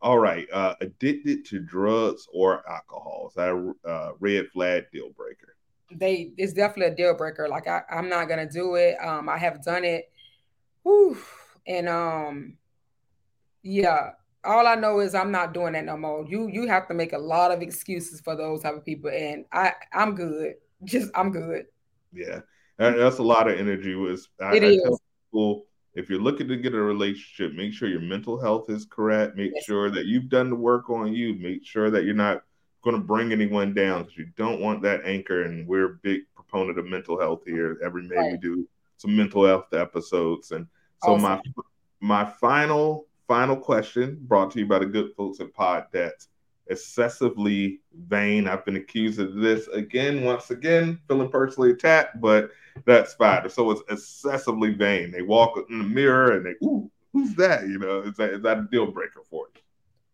All 0.00 0.18
right. 0.18 0.46
Uh, 0.52 0.74
addicted 0.80 1.44
to 1.46 1.60
drugs 1.60 2.26
or 2.32 2.68
alcohol. 2.70 3.26
Is 3.28 3.34
that 3.34 3.50
a 3.50 3.88
uh, 3.88 4.12
red 4.20 4.48
flag 4.48 4.84
deal 4.92 5.10
breaker? 5.16 5.56
They 5.90 6.32
it's 6.36 6.54
definitely 6.54 6.92
a 6.92 6.96
deal 6.96 7.14
breaker. 7.14 7.48
Like 7.48 7.68
I, 7.68 7.82
I'm 7.90 8.08
not 8.08 8.28
gonna 8.28 8.48
do 8.48 8.74
it. 8.76 8.96
Um, 9.02 9.28
I 9.28 9.38
have 9.38 9.62
done 9.62 9.84
it. 9.84 10.10
Whew. 10.82 11.18
And 11.66 11.88
um, 11.88 12.56
yeah, 13.62 14.10
all 14.44 14.66
I 14.66 14.74
know 14.74 15.00
is 15.00 15.14
I'm 15.14 15.30
not 15.30 15.54
doing 15.54 15.74
that 15.74 15.84
no 15.84 15.96
more. 15.96 16.26
You 16.26 16.48
you 16.48 16.66
have 16.66 16.88
to 16.88 16.94
make 16.94 17.12
a 17.12 17.18
lot 17.18 17.52
of 17.52 17.62
excuses 17.62 18.20
for 18.20 18.34
those 18.34 18.62
type 18.62 18.74
of 18.74 18.84
people, 18.84 19.10
and 19.10 19.44
I 19.52 19.72
I'm 19.92 20.14
good. 20.14 20.54
Just 20.84 21.10
I'm 21.14 21.30
good. 21.30 21.66
Yeah, 22.12 22.40
that's 22.78 23.18
a 23.18 23.22
lot 23.22 23.48
of 23.48 23.58
energy. 23.58 23.94
Was 23.94 24.28
I, 24.40 24.56
it 24.56 24.64
I 24.64 24.66
is 24.66 25.00
people 25.34 25.66
if 25.94 26.10
you're 26.10 26.20
looking 26.20 26.48
to 26.48 26.56
get 26.56 26.74
a 26.74 26.80
relationship, 26.80 27.56
make 27.56 27.72
sure 27.72 27.88
your 27.88 28.00
mental 28.00 28.40
health 28.40 28.68
is 28.68 28.84
correct. 28.84 29.36
Make 29.36 29.52
yes. 29.54 29.64
sure 29.64 29.90
that 29.90 30.06
you've 30.06 30.28
done 30.28 30.50
the 30.50 30.56
work 30.56 30.90
on 30.90 31.12
you. 31.14 31.34
Make 31.34 31.64
sure 31.64 31.88
that 31.88 32.02
you're 32.02 32.14
not 32.14 32.42
going 32.82 32.96
to 32.96 33.02
bring 33.02 33.30
anyone 33.30 33.74
down 33.74 34.02
because 34.02 34.16
you 34.16 34.26
don't 34.36 34.60
want 34.60 34.82
that 34.82 35.04
anchor. 35.04 35.44
And 35.44 35.68
we're 35.68 35.92
a 35.92 35.98
big 36.02 36.22
proponent 36.34 36.80
of 36.80 36.86
mental 36.86 37.20
health 37.20 37.42
here. 37.46 37.78
Every 37.80 38.02
May 38.02 38.16
right. 38.16 38.32
we 38.32 38.38
do 38.38 38.68
some 38.96 39.16
mental 39.16 39.46
health 39.46 39.72
episodes. 39.72 40.50
And 40.50 40.66
so 41.04 41.14
awesome. 41.14 41.22
my 41.22 42.24
my 42.24 42.24
final 42.24 43.06
final 43.28 43.56
question 43.56 44.18
brought 44.22 44.50
to 44.50 44.58
you 44.58 44.66
by 44.66 44.80
the 44.80 44.86
good 44.86 45.12
folks 45.16 45.38
at 45.38 45.54
Poddecks. 45.54 46.26
Excessively 46.68 47.80
vain. 48.06 48.48
I've 48.48 48.64
been 48.64 48.76
accused 48.76 49.20
of 49.20 49.34
this 49.34 49.68
again, 49.68 50.24
once 50.24 50.50
again, 50.50 50.98
feeling 51.08 51.28
personally 51.28 51.70
attacked, 51.72 52.20
but 52.20 52.50
that's 52.86 53.14
fine. 53.14 53.48
So 53.50 53.70
it's 53.70 53.82
excessively 53.90 54.72
vain. 54.72 55.10
They 55.10 55.22
walk 55.22 55.58
in 55.68 55.78
the 55.78 55.84
mirror 55.84 56.36
and 56.36 56.46
they, 56.46 56.66
ooh, 56.66 56.90
who's 57.12 57.34
that? 57.34 57.68
You 57.68 57.78
know, 57.78 58.00
is 58.00 58.16
that 58.16 58.30
is 58.30 58.42
that 58.42 58.58
a 58.58 58.62
deal 58.70 58.86
breaker 58.86 59.22
for 59.28 59.46
you? 59.54 59.60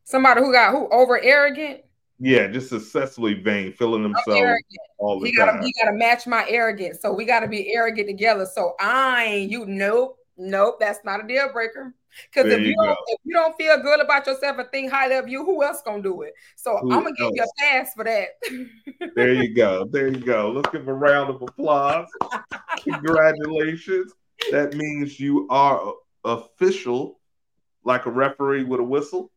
Somebody 0.04 0.40
who 0.40 0.52
got 0.52 0.72
who 0.72 0.88
over 0.90 1.20
arrogant? 1.22 1.82
Yeah, 2.18 2.48
just 2.48 2.72
excessively 2.72 3.34
vain, 3.34 3.72
feeling 3.72 4.02
themselves 4.02 4.62
all 4.98 5.18
the 5.18 5.26
he 5.26 5.32
gotta, 5.34 5.52
time. 5.52 5.62
He 5.62 5.72
gotta 5.82 5.96
match 5.96 6.26
my 6.26 6.44
arrogance. 6.48 7.00
So 7.00 7.12
we 7.12 7.24
gotta 7.24 7.48
be 7.48 7.72
arrogant 7.74 8.08
together. 8.08 8.46
So 8.52 8.74
I 8.78 9.24
ain't 9.24 9.50
you 9.50 9.64
nope, 9.66 10.18
nope, 10.36 10.76
that's 10.78 10.98
not 11.04 11.24
a 11.24 11.26
deal 11.26 11.50
breaker. 11.52 11.94
Because 12.32 12.52
if 12.52 12.60
you, 12.60 12.74
don't, 12.74 12.98
if 13.08 13.20
you 13.24 13.34
don't 13.34 13.56
feel 13.56 13.80
good 13.82 14.00
about 14.00 14.26
yourself 14.26 14.58
and 14.58 14.68
think 14.70 14.90
highly 14.90 15.16
of 15.16 15.28
you, 15.28 15.44
who 15.44 15.62
else 15.62 15.82
gonna 15.84 16.02
do 16.02 16.22
it? 16.22 16.32
So 16.56 16.76
who 16.78 16.92
I'm 16.92 17.02
gonna 17.02 17.14
else? 17.20 17.32
give 17.32 17.32
you 17.34 17.42
a 17.42 17.46
pass 17.58 17.94
for 17.94 18.04
that. 18.04 18.28
there 19.14 19.34
you 19.34 19.54
go. 19.54 19.84
There 19.90 20.08
you 20.08 20.20
go. 20.20 20.52
Let's 20.54 20.70
give 20.70 20.86
a 20.88 20.94
round 20.94 21.30
of 21.30 21.42
applause. 21.42 22.08
Congratulations. 22.82 24.12
That 24.50 24.74
means 24.74 25.18
you 25.18 25.46
are 25.50 25.94
official, 26.24 27.18
like 27.84 28.06
a 28.06 28.10
referee 28.10 28.64
with 28.64 28.80
a 28.80 28.84
whistle. 28.84 29.30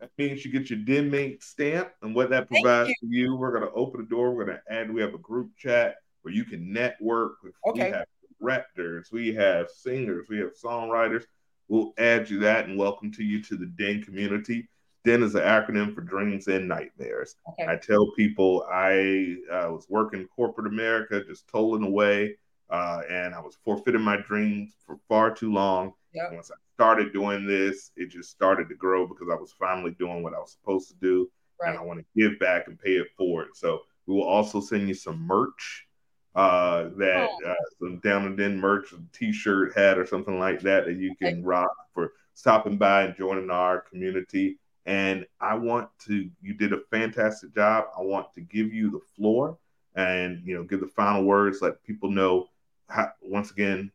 That 0.00 0.10
means 0.18 0.44
you 0.44 0.50
get 0.50 0.70
your 0.70 0.80
den 0.80 1.10
mate 1.10 1.42
stamp, 1.42 1.90
and 2.02 2.14
what 2.14 2.30
that 2.30 2.48
provides 2.48 2.88
you. 2.88 2.94
for 3.00 3.06
you, 3.06 3.36
we're 3.36 3.52
gonna 3.52 3.72
open 3.72 4.00
the 4.00 4.06
door. 4.06 4.32
We're 4.32 4.46
gonna 4.46 4.62
add. 4.68 4.92
We 4.92 5.00
have 5.00 5.14
a 5.14 5.18
group 5.18 5.50
chat 5.56 5.96
where 6.22 6.34
you 6.34 6.44
can 6.44 6.72
network. 6.72 7.36
Okay. 7.66 7.84
We 7.84 7.90
have 7.90 8.06
directors, 8.42 9.10
we 9.12 9.34
have 9.34 9.70
singers, 9.70 10.26
we 10.28 10.38
have 10.38 10.50
songwriters 10.60 11.24
We'll 11.72 11.94
add 11.96 12.28
you 12.28 12.38
that 12.40 12.66
and 12.66 12.76
welcome 12.76 13.10
to 13.12 13.24
you 13.24 13.42
to 13.44 13.56
the 13.56 13.64
Den 13.64 14.02
community. 14.02 14.68
Den 15.06 15.22
is 15.22 15.34
an 15.34 15.40
acronym 15.40 15.94
for 15.94 16.02
Dreams 16.02 16.46
and 16.46 16.68
Nightmares. 16.68 17.36
Okay. 17.48 17.66
I 17.66 17.76
tell 17.76 18.12
people 18.12 18.66
I 18.70 19.36
uh, 19.50 19.72
was 19.72 19.86
working 19.88 20.28
corporate 20.36 20.66
America, 20.66 21.24
just 21.24 21.48
tolling 21.48 21.82
away, 21.82 22.36
uh, 22.68 23.00
and 23.08 23.34
I 23.34 23.40
was 23.40 23.56
forfeiting 23.64 24.02
my 24.02 24.18
dreams 24.18 24.74
for 24.84 24.98
far 25.08 25.34
too 25.34 25.50
long. 25.50 25.94
Yep. 26.12 26.32
Once 26.34 26.50
I 26.50 26.56
started 26.74 27.14
doing 27.14 27.46
this, 27.46 27.90
it 27.96 28.10
just 28.10 28.28
started 28.28 28.68
to 28.68 28.74
grow 28.74 29.06
because 29.06 29.28
I 29.32 29.40
was 29.40 29.54
finally 29.58 29.92
doing 29.92 30.22
what 30.22 30.34
I 30.34 30.40
was 30.40 30.52
supposed 30.52 30.88
to 30.88 30.94
do, 30.96 31.30
right. 31.58 31.70
and 31.70 31.78
I 31.78 31.82
want 31.82 32.00
to 32.00 32.04
give 32.14 32.38
back 32.38 32.66
and 32.66 32.78
pay 32.78 32.96
it 32.96 33.08
forward. 33.16 33.48
So 33.54 33.80
we 34.06 34.12
will 34.12 34.28
also 34.28 34.60
send 34.60 34.88
you 34.88 34.94
some 34.94 35.26
merch 35.26 35.86
uh, 36.34 36.84
that 36.96 37.28
oh. 37.30 37.50
uh, 37.50 37.54
some 37.78 37.98
Down 37.98 38.24
in 38.24 38.36
the 38.36 38.42
Den 38.42 38.58
merch, 38.58 38.94
t-shirt, 39.12 39.76
hat, 39.76 39.98
or 39.98 40.06
something 40.06 40.38
like 40.38 40.60
that 40.62 40.86
that 40.86 40.96
you 40.96 41.14
can 41.16 41.44
rock 41.44 41.70
for 41.92 42.12
stopping 42.34 42.78
by 42.78 43.04
and 43.04 43.16
joining 43.16 43.50
our 43.50 43.80
community. 43.80 44.58
And 44.86 45.26
I 45.40 45.54
want 45.54 45.88
to, 46.06 46.28
you 46.40 46.54
did 46.54 46.72
a 46.72 46.80
fantastic 46.90 47.54
job. 47.54 47.84
I 47.96 48.02
want 48.02 48.32
to 48.34 48.40
give 48.40 48.72
you 48.72 48.90
the 48.90 49.00
floor 49.14 49.58
and, 49.94 50.42
you 50.44 50.54
know, 50.54 50.64
give 50.64 50.80
the 50.80 50.88
final 50.88 51.24
words, 51.24 51.60
let 51.60 51.82
people 51.84 52.10
know 52.10 52.48
how, 52.88 53.12
once 53.20 53.50
again, 53.50 53.92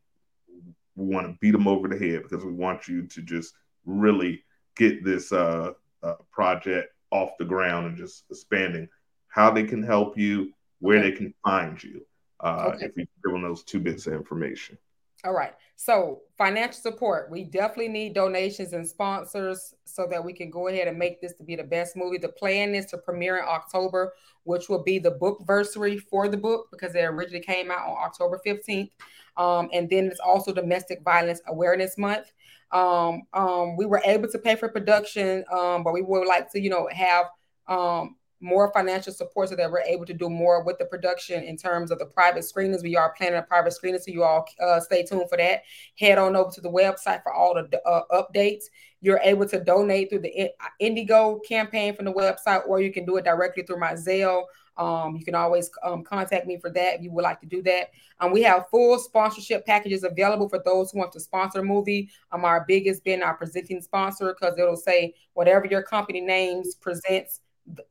we 0.96 1.06
want 1.14 1.28
to 1.28 1.38
beat 1.42 1.52
them 1.52 1.68
over 1.68 1.88
the 1.88 1.98
head 1.98 2.24
because 2.24 2.46
we 2.46 2.54
want 2.54 2.88
you 2.88 3.06
to 3.08 3.22
just 3.22 3.54
really 3.86 4.44
get 4.76 5.04
this 5.04 5.32
uh, 5.32 5.74
uh, 6.04 6.16
project 6.32 6.94
off 7.12 7.32
the 7.38 7.46
ground 7.46 7.88
and 7.88 7.98
just 7.98 8.26
expanding 8.30 8.88
how 9.28 9.50
they 9.52 9.64
can 9.64 9.84
help 9.84 10.18
you, 10.18 10.54
where 10.80 11.00
okay. 11.00 11.10
they 11.10 11.16
can 11.16 11.34
find 11.44 11.84
you 11.84 12.06
uh, 12.40 12.72
okay. 12.74 12.86
if 12.86 12.98
you 12.98 13.08
give 13.24 13.34
them 13.34 13.42
those 13.42 13.64
two 13.64 13.80
bits 13.80 14.08
of 14.08 14.14
information. 14.14 14.78
All 15.24 15.34
right. 15.34 15.54
So 15.76 16.22
financial 16.38 16.80
support. 16.80 17.32
We 17.32 17.44
definitely 17.44 17.88
need 17.88 18.14
donations 18.14 18.74
and 18.74 18.88
sponsors 18.88 19.74
so 19.84 20.08
that 20.12 20.24
we 20.24 20.32
can 20.32 20.52
go 20.52 20.68
ahead 20.68 20.88
and 20.88 20.98
make 20.98 21.22
this 21.22 21.34
to 21.34 21.44
be 21.44 21.56
the 21.56 21.64
best 21.64 21.96
movie. 21.96 22.18
The 22.18 22.30
plan 22.30 22.76
is 22.76 22.86
to 22.88 22.98
premiere 22.98 23.38
in 23.38 23.46
October, 23.48 24.14
which 24.44 24.70
will 24.70 24.84
be 24.84 25.00
the 25.00 25.12
book 25.12 25.44
versary 25.46 26.00
for 26.00 26.28
the 26.28 26.38
book 26.38 26.68
because 26.72 26.94
it 26.94 27.02
originally 27.02 27.44
came 27.44 27.72
out 27.72 27.88
on 27.88 27.98
October 28.06 28.40
15th. 28.46 28.92
Um, 29.38 29.70
and 29.74 29.90
then 29.90 30.06
it's 30.06 30.20
also 30.20 30.54
Domestic 30.54 31.04
Violence 31.04 31.42
Awareness 31.48 31.98
Month. 31.98 32.32
Um, 32.72 33.24
um, 33.34 33.76
we 33.76 33.86
were 33.86 34.02
able 34.06 34.30
to 34.30 34.40
pay 34.40 34.56
for 34.56 34.70
production, 34.70 35.44
um, 35.52 35.84
but 35.84 35.94
we 35.94 36.02
would 36.02 36.28
like 36.28 36.52
to, 36.52 36.60
you 36.60 36.70
know, 36.70 36.88
have 36.92 37.26
um, 37.68 38.17
more 38.40 38.72
financial 38.72 39.12
support 39.12 39.50
so 39.50 39.56
that 39.56 39.72
we're 39.72 39.82
able 39.82 40.06
to 40.06 40.14
do 40.14 40.30
more 40.30 40.64
with 40.64 40.78
the 40.78 40.86
production 40.86 41.44
in 41.44 41.58
terms 41.58 41.92
of 41.92 42.00
the 42.00 42.06
private 42.06 42.44
screenings. 42.44 42.84
We 42.84 42.96
are 42.96 43.14
planning 43.18 43.40
a 43.40 43.44
private 43.44 43.74
screening, 43.74 44.00
so 44.00 44.12
you 44.12 44.24
all 44.24 44.46
uh, 44.62 44.80
stay 44.80 45.04
tuned 45.04 45.30
for 45.30 45.38
that. 45.38 45.64
Head 45.98 46.18
on 46.18 46.36
over 46.36 46.52
to 46.52 46.62
the 46.62 46.72
website 46.72 47.24
for 47.24 47.34
all 47.34 47.56
the 47.56 47.82
uh, 47.84 48.04
updates. 48.12 48.66
You're 49.02 49.22
able 49.24 49.48
to 49.48 49.64
donate 49.64 50.10
through 50.10 50.22
the 50.22 50.52
Indiegogo 50.82 51.46
campaign 51.48 51.96
from 51.96 52.06
the 52.06 52.14
website, 52.14 52.68
or 52.68 52.82
you 52.82 52.92
can 52.92 53.06
do 53.06 53.18
it 53.18 53.26
directly 53.26 53.64
through 53.64 53.80
my 53.80 53.94
Zelle. 53.94 54.44
Um, 54.78 55.16
you 55.16 55.26
can 55.26 55.36
always 55.36 55.72
um, 55.84 56.04
contact 56.04 56.46
me 56.46 56.60
for 56.60 56.70
that 56.70 56.96
if 56.96 57.02
you 57.02 57.12
would 57.12 57.24
like 57.24 57.40
to 57.42 57.48
do 57.48 57.62
that. 57.64 57.92
Um, 58.20 58.32
we 58.32 58.44
have 58.44 58.70
full 58.70 59.00
sponsorship 59.00 59.66
packages 59.66 60.04
available 60.04 60.50
for 60.50 60.62
those 60.64 60.92
who 60.92 61.00
want 61.00 61.12
to 61.14 61.20
sponsor 61.20 61.60
a 61.60 61.64
movie. 61.64 62.10
Um, 62.32 62.46
our 62.46 62.64
biggest 62.68 63.04
being 63.04 63.24
our 63.24 63.36
presenting 63.36 63.82
sponsor 63.82 64.36
because 64.40 64.58
it'll 64.58 64.76
say 64.76 65.16
whatever 65.34 65.66
your 65.66 65.82
company 65.82 66.22
names 66.22 66.76
presents 66.76 67.42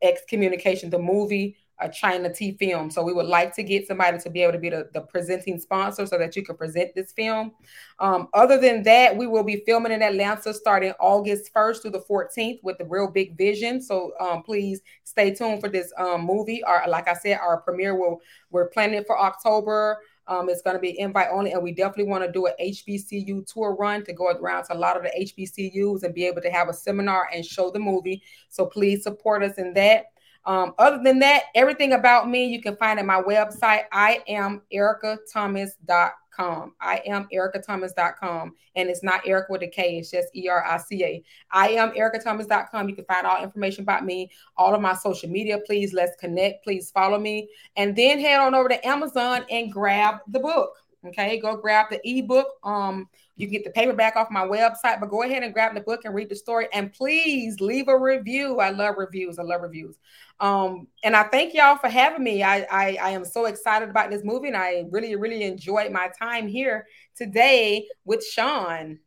excommunication, 0.02 0.90
the 0.90 0.98
movie, 0.98 1.56
a 1.78 1.88
China 1.88 2.32
T 2.32 2.52
film. 2.52 2.90
So 2.90 3.02
we 3.02 3.12
would 3.12 3.26
like 3.26 3.54
to 3.56 3.62
get 3.62 3.86
somebody 3.86 4.18
to 4.18 4.30
be 4.30 4.42
able 4.42 4.52
to 4.52 4.58
be 4.58 4.70
the, 4.70 4.88
the 4.94 5.02
presenting 5.02 5.58
sponsor 5.58 6.06
so 6.06 6.16
that 6.16 6.34
you 6.34 6.42
can 6.42 6.56
present 6.56 6.94
this 6.94 7.12
film. 7.12 7.52
Um, 7.98 8.28
other 8.32 8.58
than 8.58 8.82
that, 8.84 9.16
we 9.16 9.26
will 9.26 9.42
be 9.42 9.62
filming 9.66 9.92
in 9.92 10.02
Atlanta 10.02 10.54
starting 10.54 10.94
August 10.98 11.52
1st 11.54 11.82
through 11.82 11.90
the 11.90 12.04
14th 12.08 12.60
with 12.62 12.78
the 12.78 12.86
Real 12.86 13.10
Big 13.10 13.36
Vision. 13.36 13.82
So 13.82 14.12
um, 14.18 14.42
please 14.42 14.80
stay 15.04 15.34
tuned 15.34 15.60
for 15.60 15.68
this 15.68 15.92
um, 15.98 16.22
movie. 16.22 16.62
Our, 16.64 16.88
like 16.88 17.08
I 17.08 17.14
said, 17.14 17.38
our 17.38 17.60
premiere 17.60 17.94
will 17.94 18.20
we're 18.50 18.68
planning 18.68 18.98
it 18.98 19.06
for 19.06 19.20
October. 19.20 19.98
Um, 20.28 20.48
it's 20.48 20.62
going 20.62 20.74
to 20.74 20.80
be 20.80 20.98
invite 20.98 21.28
only, 21.30 21.52
and 21.52 21.62
we 21.62 21.72
definitely 21.72 22.10
want 22.10 22.24
to 22.24 22.32
do 22.32 22.46
an 22.46 22.54
HBCU 22.60 23.46
tour 23.52 23.76
run 23.78 24.04
to 24.04 24.12
go 24.12 24.26
around 24.28 24.64
to 24.64 24.74
a 24.74 24.78
lot 24.78 24.96
of 24.96 25.02
the 25.02 25.10
HBCUs 25.10 26.02
and 26.02 26.14
be 26.14 26.26
able 26.26 26.42
to 26.42 26.50
have 26.50 26.68
a 26.68 26.72
seminar 26.72 27.28
and 27.32 27.44
show 27.44 27.70
the 27.70 27.78
movie. 27.78 28.22
So 28.48 28.66
please 28.66 29.02
support 29.02 29.42
us 29.42 29.54
in 29.56 29.72
that. 29.74 30.06
Um, 30.44 30.74
other 30.78 31.00
than 31.02 31.18
that, 31.20 31.44
everything 31.54 31.92
about 31.92 32.28
me 32.28 32.46
you 32.46 32.62
can 32.62 32.76
find 32.76 32.98
at 32.98 33.06
my 33.06 33.20
website. 33.20 33.84
I 33.92 34.22
am 34.28 34.62
ericathomas.com 34.72 36.12
ericathomas.com. 36.36 36.74
I 36.80 37.02
am 37.06 37.26
ericathomas.com. 37.32 38.54
And 38.74 38.88
it's 38.88 39.02
not 39.02 39.26
Erica 39.26 39.52
with 39.52 39.62
a 39.62 39.68
K, 39.68 39.98
it's 39.98 40.10
just 40.10 40.28
E 40.34 40.48
R 40.48 40.64
I 40.64 40.78
C 40.78 41.04
A. 41.04 41.24
I 41.50 41.68
am 41.70 41.92
ericathomas.com. 41.92 42.88
You 42.88 42.94
can 42.94 43.04
find 43.04 43.26
all 43.26 43.42
information 43.42 43.82
about 43.82 44.04
me, 44.04 44.30
all 44.56 44.74
of 44.74 44.80
my 44.80 44.94
social 44.94 45.30
media. 45.30 45.58
Please 45.66 45.92
let's 45.92 46.16
connect. 46.16 46.64
Please 46.64 46.90
follow 46.90 47.18
me. 47.18 47.48
And 47.76 47.96
then 47.96 48.20
head 48.20 48.40
on 48.40 48.54
over 48.54 48.68
to 48.68 48.86
Amazon 48.86 49.44
and 49.50 49.72
grab 49.72 50.16
the 50.28 50.40
book. 50.40 50.76
Okay, 51.06 51.38
go 51.38 51.56
grab 51.56 51.86
the 51.90 52.00
ebook. 52.04 52.48
Um, 52.64 53.08
you 53.36 53.46
can 53.46 53.52
get 53.52 53.64
the 53.64 53.70
paperback 53.70 54.16
off 54.16 54.30
my 54.30 54.46
website, 54.46 54.98
but 54.98 55.10
go 55.10 55.22
ahead 55.22 55.42
and 55.42 55.52
grab 55.52 55.74
the 55.74 55.80
book 55.80 56.00
and 56.04 56.14
read 56.14 56.30
the 56.30 56.36
story. 56.36 56.68
And 56.72 56.92
please 56.92 57.60
leave 57.60 57.88
a 57.88 57.98
review. 57.98 58.60
I 58.60 58.70
love 58.70 58.94
reviews. 58.96 59.38
I 59.38 59.42
love 59.42 59.60
reviews. 59.60 59.98
Um, 60.40 60.88
and 61.04 61.14
I 61.14 61.24
thank 61.24 61.52
y'all 61.52 61.76
for 61.76 61.88
having 61.88 62.24
me. 62.24 62.42
I, 62.42 62.66
I, 62.70 62.98
I 63.02 63.10
am 63.10 63.24
so 63.24 63.44
excited 63.46 63.90
about 63.90 64.10
this 64.10 64.24
movie, 64.24 64.48
and 64.48 64.56
I 64.56 64.84
really, 64.90 65.16
really 65.16 65.44
enjoyed 65.44 65.92
my 65.92 66.08
time 66.18 66.48
here 66.48 66.86
today 67.14 67.86
with 68.04 68.24
Shawn. 68.24 68.98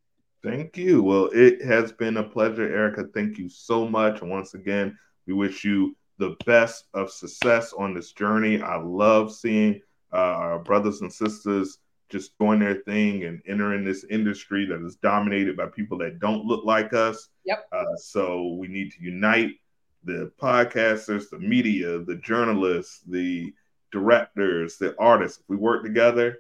Thank 0.44 0.78
you. 0.78 1.04
Well, 1.04 1.30
it 1.34 1.64
has 1.64 1.92
been 1.92 2.18
a 2.18 2.24
pleasure, 2.24 2.64
Erica. 2.64 3.06
Thank 3.14 3.38
you 3.38 3.50
so 3.50 3.88
much. 3.88 4.22
And 4.22 4.30
once 4.30 4.54
again, 4.54 4.98
we 5.28 5.34
wish 5.34 5.66
you 5.66 5.98
the 6.18 6.36
best 6.46 6.86
of 6.94 7.12
success 7.12 7.74
on 7.74 7.94
this 7.94 8.12
journey. 8.14 8.62
I 8.62 8.78
love 8.78 9.34
seeing 9.34 9.82
uh, 10.14 10.18
our 10.18 10.60
brothers 10.60 11.02
and 11.02 11.12
sisters 11.12 11.80
just 12.10 12.38
doing 12.40 12.60
their 12.60 12.76
thing 12.76 13.24
and 13.24 13.42
entering 13.48 13.84
this 13.84 14.04
industry 14.10 14.66
that 14.66 14.84
is 14.84 14.96
dominated 14.96 15.56
by 15.56 15.68
people 15.68 15.98
that 16.00 16.20
don't 16.20 16.46
look 16.46 16.66
like 16.66 16.94
us. 16.94 17.30
Yep. 17.46 17.68
Uh, 17.72 17.96
so 17.98 18.56
we 18.60 18.68
need 18.68 18.92
to 18.94 19.04
unite 19.04 19.52
the 20.04 20.32
podcasters, 20.42 21.30
the 21.30 21.40
media, 21.40 22.00
the 22.00 22.16
journalists, 22.16 23.02
the 23.08 23.54
directors, 23.92 24.78
the 24.78 24.96
artists. 25.00 25.40
If 25.40 25.46
we 25.50 25.58
work 25.58 25.84
together, 25.84 26.40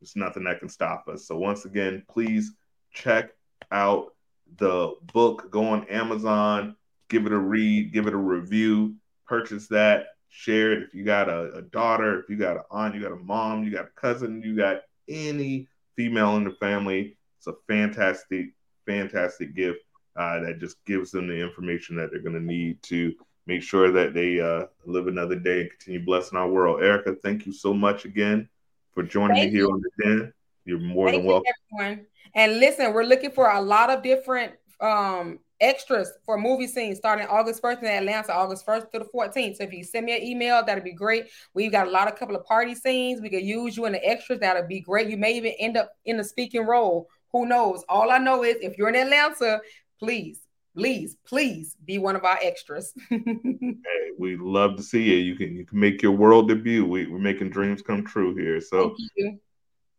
there's 0.00 0.16
nothing 0.16 0.44
that 0.44 0.60
can 0.60 0.68
stop 0.68 1.08
us. 1.08 1.26
So 1.26 1.36
once 1.36 1.64
again, 1.64 2.02
please 2.08 2.52
check 2.92 3.30
out 3.70 4.14
the 4.58 4.92
book. 5.12 5.50
Go 5.50 5.64
on 5.64 5.88
Amazon, 5.88 6.76
give 7.08 7.26
it 7.26 7.32
a 7.32 7.38
read, 7.38 7.92
give 7.92 8.06
it 8.06 8.12
a 8.12 8.18
review, 8.18 8.94
purchase 9.26 9.66
that, 9.68 10.06
share 10.28 10.72
it. 10.72 10.82
If 10.82 10.94
you 10.94 11.04
got 11.04 11.28
a, 11.28 11.52
a 11.54 11.62
daughter, 11.62 12.20
if 12.20 12.28
you 12.28 12.36
got 12.36 12.56
an 12.56 12.62
aunt, 12.70 12.94
you 12.94 13.02
got 13.02 13.12
a 13.12 13.16
mom, 13.16 13.64
you 13.64 13.70
got 13.70 13.86
a 13.86 14.00
cousin, 14.00 14.42
you 14.42 14.56
got 14.56 14.82
any 15.08 15.68
female 15.96 16.36
in 16.36 16.44
the 16.44 16.52
family. 16.52 17.16
It's 17.38 17.46
a 17.46 17.54
fantastic, 17.68 18.52
fantastic 18.86 19.54
gift 19.54 19.80
uh, 20.16 20.40
that 20.40 20.58
just 20.58 20.84
gives 20.84 21.10
them 21.10 21.28
the 21.28 21.40
information 21.40 21.96
that 21.96 22.10
they're 22.10 22.20
going 22.20 22.34
to 22.34 22.40
need 22.40 22.82
to 22.84 23.14
make 23.46 23.62
sure 23.62 23.92
that 23.92 24.14
they 24.14 24.40
uh, 24.40 24.66
live 24.84 25.06
another 25.06 25.36
day 25.36 25.62
and 25.62 25.70
continue 25.70 26.04
blessing 26.04 26.38
our 26.38 26.48
world. 26.48 26.82
Erica, 26.82 27.14
thank 27.22 27.46
you 27.46 27.52
so 27.52 27.72
much 27.72 28.04
again 28.04 28.48
for 28.92 29.02
joining 29.02 29.36
thank 29.36 29.52
me 29.52 29.58
here 29.58 29.66
you. 29.66 29.72
on 29.72 29.80
the 29.80 30.04
den. 30.04 30.32
You're 30.64 30.80
more 30.80 31.08
thank 31.10 31.22
than 31.22 31.26
welcome. 31.26 31.52
everyone. 31.72 32.06
And 32.34 32.58
listen, 32.58 32.92
we're 32.92 33.04
looking 33.04 33.30
for 33.30 33.48
a 33.48 33.60
lot 33.60 33.90
of 33.90 34.02
different 34.02 34.54
um, 34.80 35.38
extras 35.60 36.12
for 36.24 36.38
movie 36.38 36.66
scenes 36.66 36.98
starting 36.98 37.26
August 37.26 37.62
1st 37.62 37.82
in 37.82 37.88
Atlanta, 37.88 38.32
August 38.32 38.66
1st 38.66 38.90
to 38.92 38.98
the 39.00 39.08
14th. 39.14 39.56
So 39.56 39.64
if 39.64 39.72
you 39.72 39.84
send 39.84 40.06
me 40.06 40.16
an 40.16 40.22
email, 40.22 40.64
that'd 40.64 40.84
be 40.84 40.92
great. 40.92 41.26
We've 41.54 41.72
got 41.72 41.86
a 41.86 41.90
lot 41.90 42.08
of 42.08 42.18
couple 42.18 42.36
of 42.36 42.44
party 42.44 42.74
scenes. 42.74 43.20
We 43.20 43.30
could 43.30 43.44
use 43.44 43.76
you 43.76 43.86
in 43.86 43.92
the 43.92 44.06
extras. 44.06 44.40
That'd 44.40 44.68
be 44.68 44.80
great. 44.80 45.08
You 45.08 45.16
may 45.16 45.36
even 45.36 45.52
end 45.58 45.76
up 45.76 45.92
in 46.04 46.20
a 46.20 46.24
speaking 46.24 46.66
role. 46.66 47.08
Who 47.32 47.46
knows? 47.46 47.84
All 47.88 48.10
I 48.10 48.18
know 48.18 48.44
is 48.44 48.56
if 48.60 48.78
you're 48.78 48.88
in 48.88 48.94
Atlanta, 48.94 49.60
please, 49.98 50.40
please, 50.74 51.16
please 51.26 51.76
be 51.84 51.98
one 51.98 52.16
of 52.16 52.24
our 52.24 52.38
extras. 52.42 52.92
hey, 53.10 53.76
we 54.18 54.36
love 54.36 54.76
to 54.76 54.82
see 54.82 55.02
you. 55.02 55.16
You 55.16 55.36
can 55.36 55.56
you 55.56 55.66
can 55.66 55.78
make 55.78 56.02
your 56.02 56.12
world 56.12 56.48
debut. 56.48 56.86
We, 56.86 57.06
we're 57.06 57.18
making 57.18 57.50
dreams 57.50 57.82
come 57.82 58.04
true 58.04 58.34
here. 58.34 58.60
So 58.60 58.96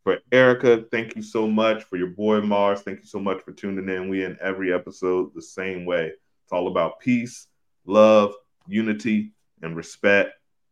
for 0.08 0.20
Erica, 0.32 0.86
thank 0.90 1.18
you 1.18 1.22
so 1.22 1.50
much. 1.50 1.84
For 1.84 1.98
your 1.98 2.08
boy 2.08 2.40
Mars, 2.40 2.80
thank 2.80 3.00
you 3.00 3.06
so 3.06 3.20
much 3.20 3.42
for 3.42 3.52
tuning 3.52 3.94
in. 3.94 4.08
We 4.08 4.24
in 4.24 4.38
every 4.40 4.74
episode 4.74 5.32
the 5.36 5.42
same 5.42 5.84
way. 5.84 6.14
It's 6.46 6.54
all 6.54 6.70
about 6.70 7.02
peace, 7.02 7.48
love, 7.86 8.34
unity, 8.70 9.34
and 9.62 9.76
respect. 9.76 10.32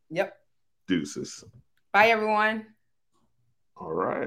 Yep. 0.10 0.38
Deuces. 0.88 1.44
Bye, 1.92 2.12
everyone. 2.12 2.66
All 3.76 3.92
right. 3.92 4.24